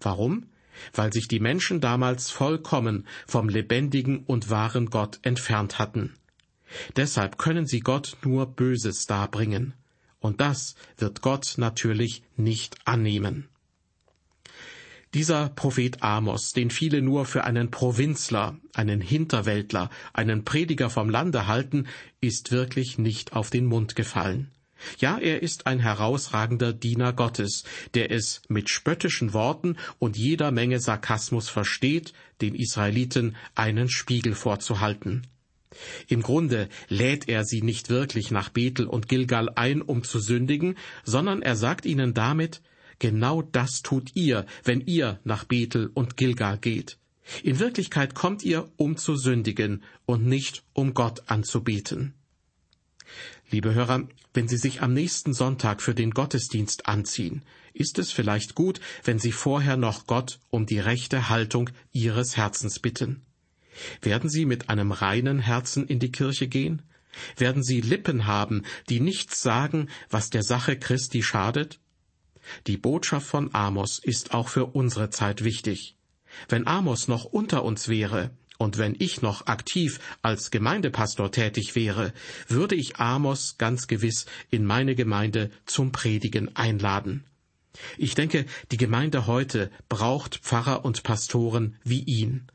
Warum? 0.00 0.48
Weil 0.94 1.12
sich 1.12 1.28
die 1.28 1.40
Menschen 1.40 1.80
damals 1.80 2.30
vollkommen 2.30 3.06
vom 3.26 3.48
lebendigen 3.48 4.24
und 4.24 4.48
wahren 4.48 4.86
Gott 4.86 5.18
entfernt 5.22 5.78
hatten. 5.78 6.14
Deshalb 6.96 7.38
können 7.38 7.66
sie 7.66 7.80
Gott 7.80 8.16
nur 8.22 8.46
Böses 8.46 9.04
darbringen. 9.06 9.74
Und 10.26 10.40
das 10.40 10.74
wird 10.98 11.22
Gott 11.22 11.54
natürlich 11.56 12.24
nicht 12.36 12.74
annehmen. 12.84 13.48
Dieser 15.14 15.50
Prophet 15.50 16.02
Amos, 16.02 16.52
den 16.52 16.70
viele 16.70 17.00
nur 17.00 17.26
für 17.26 17.44
einen 17.44 17.70
Provinzler, 17.70 18.58
einen 18.74 19.00
Hinterwäldler, 19.00 19.88
einen 20.12 20.44
Prediger 20.44 20.90
vom 20.90 21.10
Lande 21.10 21.46
halten, 21.46 21.86
ist 22.20 22.50
wirklich 22.50 22.98
nicht 22.98 23.34
auf 23.34 23.50
den 23.50 23.66
Mund 23.66 23.94
gefallen. 23.94 24.50
Ja, 24.98 25.16
er 25.16 25.44
ist 25.44 25.68
ein 25.68 25.78
herausragender 25.78 26.72
Diener 26.72 27.12
Gottes, 27.12 27.62
der 27.94 28.10
es 28.10 28.42
mit 28.48 28.68
spöttischen 28.68 29.32
Worten 29.32 29.76
und 30.00 30.16
jeder 30.16 30.50
Menge 30.50 30.80
Sarkasmus 30.80 31.48
versteht, 31.48 32.12
den 32.40 32.56
Israeliten 32.56 33.36
einen 33.54 33.88
Spiegel 33.88 34.34
vorzuhalten. 34.34 35.28
Im 36.08 36.22
Grunde 36.22 36.68
lädt 36.88 37.28
er 37.28 37.44
sie 37.44 37.62
nicht 37.62 37.90
wirklich 37.90 38.30
nach 38.30 38.48
Bethel 38.48 38.86
und 38.86 39.08
Gilgal 39.08 39.50
ein, 39.54 39.82
um 39.82 40.04
zu 40.04 40.18
sündigen, 40.18 40.76
sondern 41.04 41.42
er 41.42 41.56
sagt 41.56 41.86
ihnen 41.86 42.14
damit, 42.14 42.62
genau 42.98 43.42
das 43.42 43.82
tut 43.82 44.14
ihr, 44.14 44.46
wenn 44.64 44.80
ihr 44.80 45.20
nach 45.24 45.44
Bethel 45.44 45.90
und 45.92 46.16
Gilgal 46.16 46.58
geht. 46.58 46.98
In 47.42 47.58
Wirklichkeit 47.58 48.14
kommt 48.14 48.44
ihr, 48.44 48.68
um 48.76 48.96
zu 48.96 49.16
sündigen 49.16 49.82
und 50.06 50.26
nicht 50.26 50.62
um 50.72 50.94
Gott 50.94 51.22
anzubeten. 51.26 52.14
Liebe 53.50 53.74
Hörer, 53.74 54.08
wenn 54.34 54.48
Sie 54.48 54.56
sich 54.56 54.82
am 54.82 54.92
nächsten 54.92 55.32
Sonntag 55.32 55.80
für 55.80 55.94
den 55.94 56.10
Gottesdienst 56.10 56.86
anziehen, 56.86 57.42
ist 57.72 57.98
es 57.98 58.10
vielleicht 58.12 58.54
gut, 58.54 58.80
wenn 59.04 59.18
Sie 59.18 59.32
vorher 59.32 59.76
noch 59.76 60.06
Gott 60.06 60.40
um 60.50 60.66
die 60.66 60.78
rechte 60.78 61.28
Haltung 61.28 61.70
Ihres 61.92 62.36
Herzens 62.36 62.78
bitten. 62.78 63.25
Werden 64.02 64.30
Sie 64.30 64.46
mit 64.46 64.68
einem 64.68 64.92
reinen 64.92 65.38
Herzen 65.38 65.86
in 65.86 65.98
die 65.98 66.12
Kirche 66.12 66.48
gehen? 66.48 66.82
Werden 67.36 67.62
Sie 67.62 67.80
Lippen 67.80 68.26
haben, 68.26 68.62
die 68.88 69.00
nichts 69.00 69.42
sagen, 69.42 69.88
was 70.10 70.30
der 70.30 70.42
Sache 70.42 70.78
Christi 70.78 71.22
schadet? 71.22 71.80
Die 72.66 72.76
Botschaft 72.76 73.26
von 73.26 73.54
Amos 73.54 73.98
ist 73.98 74.34
auch 74.34 74.48
für 74.48 74.66
unsere 74.66 75.10
Zeit 75.10 75.42
wichtig. 75.42 75.96
Wenn 76.48 76.66
Amos 76.66 77.08
noch 77.08 77.24
unter 77.24 77.64
uns 77.64 77.88
wäre, 77.88 78.30
und 78.58 78.78
wenn 78.78 78.96
ich 78.98 79.20
noch 79.20 79.46
aktiv 79.46 80.00
als 80.22 80.50
Gemeindepastor 80.50 81.30
tätig 81.30 81.74
wäre, 81.74 82.12
würde 82.48 82.74
ich 82.74 82.96
Amos 82.96 83.56
ganz 83.58 83.86
gewiss 83.86 84.26
in 84.50 84.64
meine 84.64 84.94
Gemeinde 84.94 85.50
zum 85.66 85.92
Predigen 85.92 86.56
einladen. 86.56 87.24
Ich 87.98 88.14
denke, 88.14 88.46
die 88.70 88.78
Gemeinde 88.78 89.26
heute 89.26 89.70
braucht 89.90 90.36
Pfarrer 90.36 90.84
und 90.84 91.02
Pastoren 91.02 91.76
wie 91.84 92.00
ihn. 92.00 92.46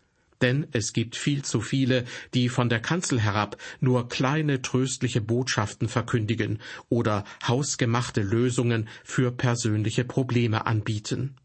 Denn 0.41 0.67
es 0.71 0.93
gibt 0.93 1.15
viel 1.15 1.43
zu 1.43 1.61
viele, 1.61 2.05
die 2.33 2.49
von 2.49 2.69
der 2.69 2.79
Kanzel 2.79 3.19
herab 3.19 3.57
nur 3.79 4.09
kleine 4.09 4.61
tröstliche 4.61 5.21
Botschaften 5.21 5.87
verkündigen 5.87 6.59
oder 6.89 7.23
hausgemachte 7.47 8.21
Lösungen 8.21 8.89
für 9.03 9.31
persönliche 9.31 10.03
Probleme 10.03 10.65
anbieten. 10.65 11.35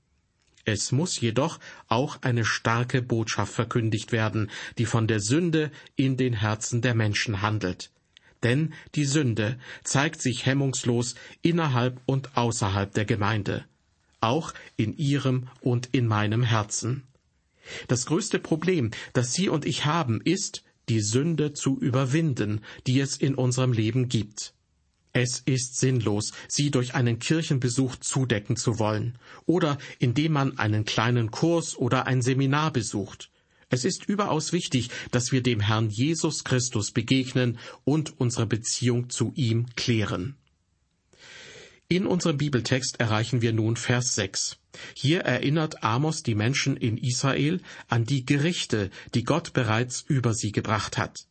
Es 0.64 0.90
muss 0.90 1.20
jedoch 1.20 1.60
auch 1.86 2.22
eine 2.22 2.44
starke 2.44 3.00
Botschaft 3.00 3.52
verkündigt 3.52 4.10
werden, 4.10 4.50
die 4.78 4.86
von 4.86 5.06
der 5.06 5.20
Sünde 5.20 5.70
in 5.94 6.16
den 6.16 6.32
Herzen 6.32 6.82
der 6.82 6.94
Menschen 6.94 7.40
handelt. 7.40 7.92
Denn 8.42 8.74
die 8.96 9.04
Sünde 9.04 9.58
zeigt 9.84 10.20
sich 10.20 10.44
hemmungslos 10.44 11.14
innerhalb 11.40 12.00
und 12.06 12.36
außerhalb 12.36 12.92
der 12.92 13.04
Gemeinde, 13.04 13.64
auch 14.20 14.52
in 14.76 14.96
ihrem 14.96 15.48
und 15.60 15.88
in 15.92 16.08
meinem 16.08 16.42
Herzen. 16.42 17.04
Das 17.88 18.06
größte 18.06 18.38
Problem, 18.38 18.90
das 19.12 19.32
Sie 19.32 19.48
und 19.48 19.64
ich 19.64 19.84
haben, 19.84 20.20
ist, 20.22 20.62
die 20.88 21.00
Sünde 21.00 21.52
zu 21.52 21.78
überwinden, 21.78 22.60
die 22.86 23.00
es 23.00 23.16
in 23.16 23.34
unserem 23.34 23.72
Leben 23.72 24.08
gibt. 24.08 24.54
Es 25.12 25.40
ist 25.46 25.78
sinnlos, 25.78 26.32
sie 26.46 26.70
durch 26.70 26.94
einen 26.94 27.18
Kirchenbesuch 27.18 27.96
zudecken 27.96 28.56
zu 28.56 28.78
wollen 28.78 29.16
oder 29.46 29.78
indem 29.98 30.32
man 30.32 30.58
einen 30.58 30.84
kleinen 30.84 31.30
Kurs 31.30 31.74
oder 31.74 32.06
ein 32.06 32.20
Seminar 32.20 32.70
besucht. 32.70 33.30
Es 33.70 33.84
ist 33.84 34.04
überaus 34.04 34.52
wichtig, 34.52 34.90
dass 35.10 35.32
wir 35.32 35.42
dem 35.42 35.60
Herrn 35.60 35.88
Jesus 35.88 36.44
Christus 36.44 36.90
begegnen 36.90 37.58
und 37.84 38.20
unsere 38.20 38.46
Beziehung 38.46 39.08
zu 39.08 39.32
ihm 39.34 39.66
klären. 39.74 40.36
In 41.88 42.08
unserem 42.08 42.36
Bibeltext 42.36 42.98
erreichen 42.98 43.42
wir 43.42 43.52
nun 43.52 43.76
Vers 43.76 44.16
6. 44.16 44.58
Hier 44.94 45.20
erinnert 45.20 45.84
Amos 45.84 46.24
die 46.24 46.34
Menschen 46.34 46.76
in 46.76 46.98
Israel 46.98 47.60
an 47.86 48.04
die 48.04 48.26
Gerichte, 48.26 48.90
die 49.14 49.22
Gott 49.22 49.52
bereits 49.52 50.00
über 50.00 50.34
sie 50.34 50.50
gebracht 50.50 50.98
hat. 50.98 51.28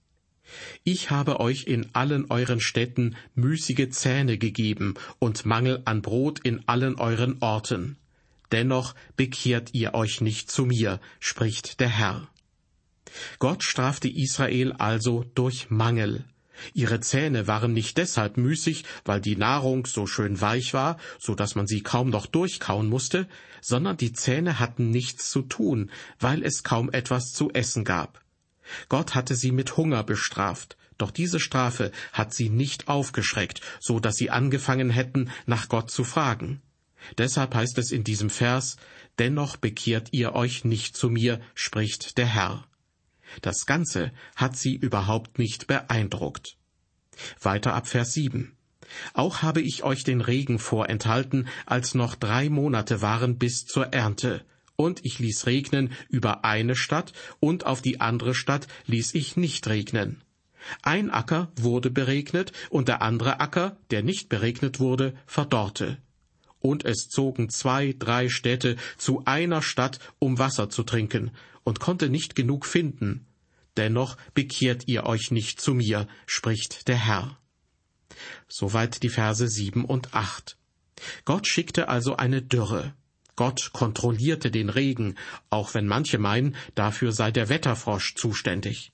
Ich 0.86 1.12
habe 1.12 1.42
euch 1.42 1.68
in 1.68 1.94
allen 1.94 2.32
euren 2.32 2.62
Städten 2.62 3.18
müßige 3.34 3.90
Zähne 3.90 4.38
gegeben 4.38 4.94
und 5.20 5.46
Mangel 5.46 5.82
an 5.84 6.02
Brot 6.02 6.40
in 6.40 6.66
allen 6.68 6.96
euren 6.96 7.42
Orten. 7.42 7.98
Dennoch 8.54 8.96
bekehrt 9.18 9.74
ihr 9.74 9.94
euch 9.94 10.22
nicht 10.22 10.50
zu 10.50 10.66
mir, 10.66 11.02
spricht 11.20 11.82
der 11.82 11.90
Herr. 11.90 12.30
Gott 13.40 13.62
strafte 13.64 14.08
Israel 14.08 14.72
also 14.72 15.26
durch 15.36 15.70
Mangel. 15.70 16.24
Ihre 16.74 17.00
Zähne 17.00 17.48
waren 17.48 17.74
nicht 17.74 17.98
deshalb 17.98 18.38
müßig, 18.38 18.86
weil 19.04 19.22
die 19.22 19.36
Nahrung 19.36 19.86
so 19.86 20.08
schön 20.08 20.42
weich 20.42 20.74
war, 20.74 20.98
so 21.20 21.36
dass 21.36 21.56
man 21.56 21.68
sie 21.68 21.82
kaum 21.82 22.10
noch 22.10 22.26
durchkauen 22.26 22.88
musste, 22.88 23.28
sondern 23.62 23.98
die 23.98 24.14
Zähne 24.14 24.60
hatten 24.60 24.90
nichts 24.90 25.30
zu 25.30 25.42
tun, 25.42 25.92
weil 26.20 26.44
es 26.44 26.64
kaum 26.64 26.92
etwas 26.92 27.34
zu 27.34 27.52
essen 27.52 27.84
gab. 27.84 28.22
Gott 28.90 29.16
hatte 29.16 29.36
sie 29.36 29.52
mit 29.52 29.78
Hunger 29.78 30.04
bestraft, 30.04 30.78
doch 30.98 31.12
diese 31.12 31.40
Strafe 31.40 31.92
hat 32.14 32.34
sie 32.34 32.50
nicht 32.50 32.88
aufgeschreckt, 32.88 33.62
so 33.80 34.00
dass 34.00 34.16
sie 34.16 34.30
angefangen 34.30 34.90
hätten, 34.90 35.30
nach 35.46 35.68
Gott 35.68 35.92
zu 35.92 36.04
fragen. 36.04 36.62
Deshalb 37.18 37.54
heißt 37.54 37.78
es 37.78 37.92
in 37.92 38.04
diesem 38.04 38.30
Vers, 38.30 38.78
Dennoch 39.20 39.56
bekehrt 39.56 40.10
ihr 40.12 40.36
euch 40.36 40.66
nicht 40.66 40.98
zu 40.98 41.10
mir, 41.10 41.40
spricht 41.54 42.18
der 42.18 42.26
Herr. 42.26 42.68
Das 43.42 43.66
Ganze 43.66 44.12
hat 44.36 44.56
sie 44.56 44.76
überhaupt 44.76 45.40
nicht 45.40 45.68
beeindruckt. 45.68 46.58
Weiter 47.42 47.74
ab 47.74 47.88
Vers 47.88 48.14
7. 48.14 48.56
Auch 49.14 49.42
habe 49.42 49.62
ich 49.62 49.84
euch 49.84 50.04
den 50.04 50.22
Regen 50.22 50.60
vorenthalten, 50.60 51.48
als 51.66 51.96
noch 51.96 52.16
drei 52.16 52.50
Monate 52.50 53.02
waren 53.02 53.38
bis 53.38 53.66
zur 53.66 53.88
Ernte 53.94 54.46
und 54.76 55.06
ich 55.06 55.20
ließ 55.20 55.46
regnen 55.46 55.92
über 56.10 56.44
eine 56.44 56.76
Stadt, 56.76 57.14
und 57.40 57.66
auf 57.66 57.82
die 57.82 58.02
andere 58.02 58.36
Stadt 58.36 58.68
ließ 58.88 59.14
ich 59.14 59.38
nicht 59.38 59.68
regnen. 59.68 60.22
Ein 60.82 61.12
Acker 61.12 61.52
wurde 61.56 61.92
beregnet, 61.92 62.52
und 62.70 62.88
der 62.88 63.02
andere 63.02 63.40
Acker, 63.40 63.78
der 63.92 64.04
nicht 64.04 64.30
beregnet 64.30 64.80
wurde, 64.80 65.14
verdorrte. 65.26 65.98
Und 66.60 66.84
es 66.84 67.10
zogen 67.10 67.50
zwei, 67.50 67.96
drei 67.98 68.28
Städte 68.28 68.76
zu 68.98 69.24
einer 69.26 69.62
Stadt, 69.62 70.00
um 70.18 70.40
Wasser 70.40 70.70
zu 70.70 70.84
trinken, 70.84 71.32
und 71.66 71.82
konnte 71.82 72.10
nicht 72.10 72.36
genug 72.36 72.66
finden. 72.66 73.26
Dennoch 73.76 74.16
bekehrt 74.34 74.88
ihr 74.88 75.06
euch 75.06 75.32
nicht 75.32 75.60
zu 75.60 75.74
mir, 75.74 76.08
spricht 76.26 76.88
der 76.88 76.96
Herr. 76.96 77.38
Soweit 78.48 79.04
die 79.04 79.10
Verse 79.10 79.50
sieben 79.50 79.84
und 79.84 80.14
acht. 80.14 80.58
Gott 81.26 81.46
schickte 81.46 81.90
also 81.90 82.16
eine 82.16 82.42
Dürre. 82.42 82.94
Gott 83.36 83.72
kontrollierte 83.74 84.50
den 84.50 84.70
Regen, 84.70 85.16
auch 85.50 85.74
wenn 85.74 85.88
manche 85.88 86.20
meinen, 86.20 86.56
dafür 86.74 87.12
sei 87.12 87.32
der 87.32 87.50
Wetterfrosch 87.50 88.16
zuständig. 88.16 88.94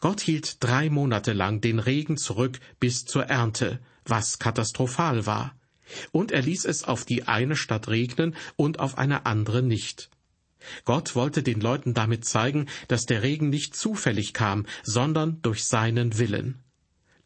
Gott 0.00 0.20
hielt 0.20 0.64
drei 0.64 0.90
Monate 0.90 1.32
lang 1.32 1.60
den 1.60 1.78
Regen 1.78 2.16
zurück 2.16 2.58
bis 2.80 3.04
zur 3.04 3.26
Ernte, 3.26 3.78
was 4.04 4.40
katastrophal 4.40 5.26
war. 5.26 5.54
Und 6.10 6.32
er 6.32 6.42
ließ 6.42 6.64
es 6.64 6.82
auf 6.82 7.04
die 7.04 7.28
eine 7.28 7.54
Stadt 7.54 7.86
regnen 7.88 8.34
und 8.56 8.80
auf 8.80 8.98
eine 8.98 9.26
andere 9.26 9.62
nicht. 9.62 10.10
Gott 10.84 11.14
wollte 11.14 11.42
den 11.42 11.60
Leuten 11.60 11.94
damit 11.94 12.24
zeigen, 12.24 12.66
dass 12.88 13.06
der 13.06 13.22
Regen 13.22 13.48
nicht 13.48 13.76
zufällig 13.76 14.32
kam, 14.32 14.66
sondern 14.82 15.40
durch 15.42 15.64
seinen 15.64 16.18
Willen. 16.18 16.58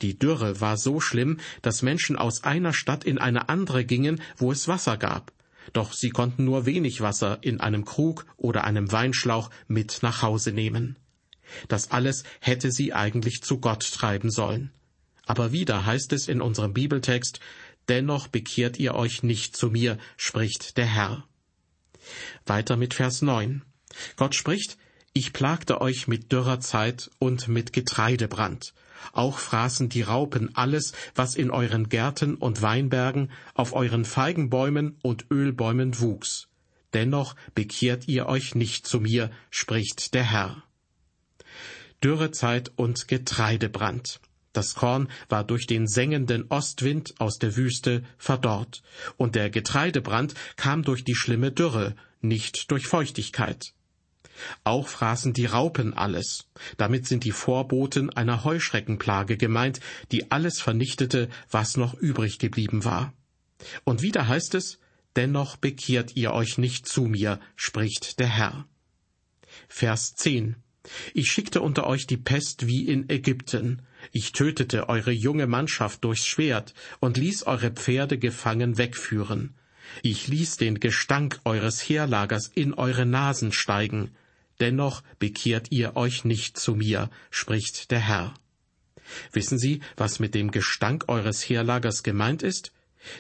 Die 0.03 0.19
Dürre 0.19 0.61
war 0.61 0.77
so 0.77 1.01
schlimm, 1.01 1.39
dass 1.63 1.83
Menschen 1.83 2.17
aus 2.17 2.45
einer 2.45 2.73
Stadt 2.73 3.05
in 3.05 3.19
eine 3.19 3.49
andere 3.49 3.85
gingen, 3.85 4.21
wo 4.37 4.53
es 4.53 4.69
Wasser 4.69 4.97
gab 4.97 5.33
doch 5.73 5.93
sie 5.93 6.11
konnten 6.11 6.45
nur 6.45 6.67
wenig 6.67 7.01
Wasser 7.01 7.39
in 7.43 7.61
einem 7.61 7.85
Krug 7.85 8.27
oder 8.37 8.65
einem 8.65 8.91
Weinschlauch 8.91 9.51
mit 9.69 10.01
nach 10.03 10.23
Hause 10.23 10.53
nehmen. 10.53 10.97
Das 11.69 11.91
alles 11.91 12.25
hätte 12.41 12.71
sie 12.73 12.93
eigentlich 12.93 13.43
zu 13.43 13.59
Gott 13.59 13.91
treiben 13.93 14.31
sollen. 14.31 14.71
Aber 15.27 15.53
wieder 15.53 15.87
heißt 15.87 16.13
es 16.13 16.29
in 16.29 16.41
unserem 16.41 16.73
Bibeltext, 16.73 17.41
Dennoch 17.89 18.29
bekehrt 18.29 18.79
ihr 18.79 18.95
euch 18.95 19.25
nicht 19.25 19.57
zu 19.57 19.69
mir, 19.69 19.99
spricht 20.17 20.77
der 20.77 20.87
Herr. 20.87 21.25
Weiter 22.47 22.77
mit 22.77 22.95
Vers 22.95 23.23
9. 23.23 23.63
Gott 24.17 24.35
spricht, 24.35 24.79
ich 25.13 25.33
plagte 25.33 25.81
euch 25.81 26.09
mit 26.09 26.33
dürrer 26.33 26.61
Zeit 26.61 27.11
und 27.19 27.49
mit 27.49 27.73
Getreidebrand. 27.73 28.73
Auch 29.13 29.39
fraßen 29.39 29.89
die 29.89 30.03
Raupen 30.03 30.55
alles, 30.55 30.93
was 31.15 31.35
in 31.35 31.51
euren 31.51 31.89
Gärten 31.89 32.37
und 32.37 32.63
Weinbergen, 32.63 33.31
auf 33.55 33.75
euren 33.75 34.05
Feigenbäumen 34.05 34.97
und 35.03 35.27
Ölbäumen 35.31 36.01
wuchs. 36.01 36.49
Dennoch 36.95 37.35
bekehrt 37.55 38.09
ihr 38.09 38.27
euch 38.27 38.55
nicht 38.55 38.87
zu 38.87 39.01
mir, 39.01 39.31
spricht 39.51 40.15
der 40.15 40.25
Herr. 40.25 40.63
Dürrezeit 42.03 42.73
und 42.77 43.09
Getreidebrand. 43.09 44.21
Das 44.53 44.75
Korn 44.75 45.09
war 45.29 45.45
durch 45.45 45.67
den 45.67 45.87
sengenden 45.87 46.47
Ostwind 46.51 47.15
aus 47.19 47.39
der 47.39 47.57
Wüste 47.57 48.05
verdorrt, 48.19 48.83
und 49.17 49.35
der 49.35 49.51
Getreidebrand 49.51 50.35
kam 50.57 50.83
durch 50.83 51.05
die 51.05 51.15
schlimme 51.15 51.53
Dürre, 51.53 51.95
nicht 52.21 52.71
durch 52.71 52.87
Feuchtigkeit. 52.87 53.73
Auch 54.65 54.89
fraßen 54.89 55.33
die 55.33 55.47
Raupen 55.47 55.95
alles. 55.95 56.49
Damit 56.77 57.07
sind 57.07 57.25
die 57.25 57.33
Vorboten 57.33 58.11
einer 58.11 58.45
Heuschreckenplage 58.45 59.37
gemeint, 59.37 59.81
die 60.11 60.31
alles 60.31 60.61
vernichtete, 60.61 61.29
was 61.51 61.77
noch 61.77 61.95
übrig 61.95 62.39
geblieben 62.39 62.85
war. 62.85 63.13
Und 63.85 64.03
wieder 64.03 64.29
heißt 64.29 64.55
es, 64.55 64.79
Dennoch 65.17 65.57
bekehrt 65.57 66.17
ihr 66.17 66.33
euch 66.33 66.57
nicht 66.59 66.89
zu 66.89 67.03
mir, 67.03 67.39
spricht 67.55 68.19
der 68.19 68.29
Herr. 68.29 68.67
Vers 69.69 70.15
10 70.15 70.57
Ich 71.13 71.31
schickte 71.31 71.61
unter 71.61 71.87
euch 71.87 72.07
die 72.07 72.17
Pest 72.17 72.67
wie 72.67 72.89
in 72.89 73.11
Ägypten. 73.11 73.83
Ich 74.11 74.33
tötete 74.33 74.89
eure 74.89 75.13
junge 75.13 75.47
Mannschaft 75.47 76.05
durchs 76.05 76.27
Schwert 76.27 76.75
und 77.01 77.17
ließ 77.17 77.45
eure 77.45 77.71
Pferde 77.71 78.19
gefangen 78.19 78.79
wegführen. 78.79 79.55
Ich 80.03 80.29
ließ 80.29 80.57
den 80.57 80.81
Gestank 80.81 81.41
eures 81.45 81.81
Heerlagers 81.81 82.51
in 82.55 82.75
eure 82.75 83.07
Nasen 83.07 83.53
steigen. 83.53 84.11
Dennoch 84.61 85.03
bekehrt 85.19 85.69
ihr 85.71 85.97
euch 85.97 86.25
nicht 86.25 86.59
zu 86.59 86.75
mir, 86.75 87.11
spricht 87.31 87.91
der 87.91 88.01
Herr. 88.01 88.35
Wissen 89.33 89.59
Sie, 89.59 89.81
was 89.97 90.19
mit 90.19 90.35
dem 90.35 90.51
Gestank 90.51 91.05
eures 91.09 91.43
Heerlagers 91.49 92.03
gemeint 92.03 92.43
ist? 92.43 92.73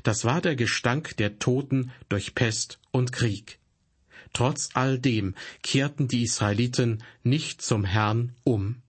Das 0.02 0.24
war 0.24 0.40
der 0.40 0.56
Gestank 0.56 1.16
der 1.16 1.38
Toten 1.38 1.90
durch 2.08 2.34
Pest 2.34 2.78
und 2.90 3.12
Krieg. 3.12 3.58
Trotz 4.32 4.70
all 4.74 4.98
dem 4.98 5.34
kehrten 5.62 6.08
die 6.08 6.22
Israeliten 6.22 7.02
nicht 7.22 7.60
zum 7.60 7.84
Herrn 7.84 8.34
um. 8.44 8.81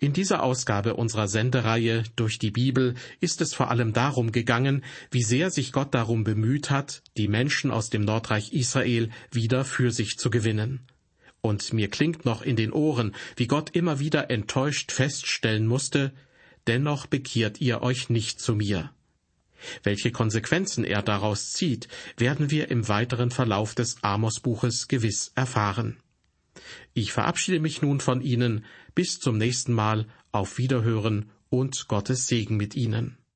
In 0.00 0.12
dieser 0.12 0.44
Ausgabe 0.44 0.94
unserer 0.94 1.26
Sendereihe 1.26 2.04
durch 2.14 2.38
die 2.38 2.52
Bibel 2.52 2.94
ist 3.18 3.40
es 3.40 3.52
vor 3.52 3.68
allem 3.68 3.92
darum 3.92 4.30
gegangen, 4.30 4.84
wie 5.10 5.24
sehr 5.24 5.50
sich 5.50 5.72
Gott 5.72 5.92
darum 5.92 6.22
bemüht 6.22 6.70
hat, 6.70 7.02
die 7.16 7.26
Menschen 7.26 7.72
aus 7.72 7.90
dem 7.90 8.02
Nordreich 8.02 8.52
Israel 8.52 9.10
wieder 9.32 9.64
für 9.64 9.90
sich 9.90 10.16
zu 10.16 10.30
gewinnen. 10.30 10.86
Und 11.40 11.72
mir 11.72 11.90
klingt 11.90 12.24
noch 12.24 12.42
in 12.42 12.54
den 12.54 12.72
Ohren, 12.72 13.16
wie 13.34 13.48
Gott 13.48 13.70
immer 13.70 13.98
wieder 13.98 14.30
enttäuscht 14.30 14.92
feststellen 14.92 15.66
musste, 15.66 16.12
dennoch 16.68 17.06
bekehrt 17.06 17.60
ihr 17.60 17.82
euch 17.82 18.08
nicht 18.08 18.40
zu 18.40 18.54
mir. 18.54 18.92
Welche 19.82 20.12
Konsequenzen 20.12 20.84
er 20.84 21.02
daraus 21.02 21.50
zieht, 21.50 21.88
werden 22.16 22.52
wir 22.52 22.70
im 22.70 22.86
weiteren 22.86 23.32
Verlauf 23.32 23.74
des 23.74 23.96
Amos-Buches 24.02 24.86
gewiss 24.86 25.32
erfahren. 25.34 25.96
Ich 26.94 27.12
verabschiede 27.12 27.60
mich 27.60 27.82
nun 27.82 28.00
von 28.00 28.20
Ihnen, 28.20 28.64
bis 28.98 29.20
zum 29.20 29.38
nächsten 29.38 29.74
Mal, 29.74 30.08
auf 30.32 30.58
Wiederhören 30.58 31.30
und 31.50 31.86
Gottes 31.86 32.26
Segen 32.26 32.56
mit 32.56 32.74
Ihnen. 32.74 33.16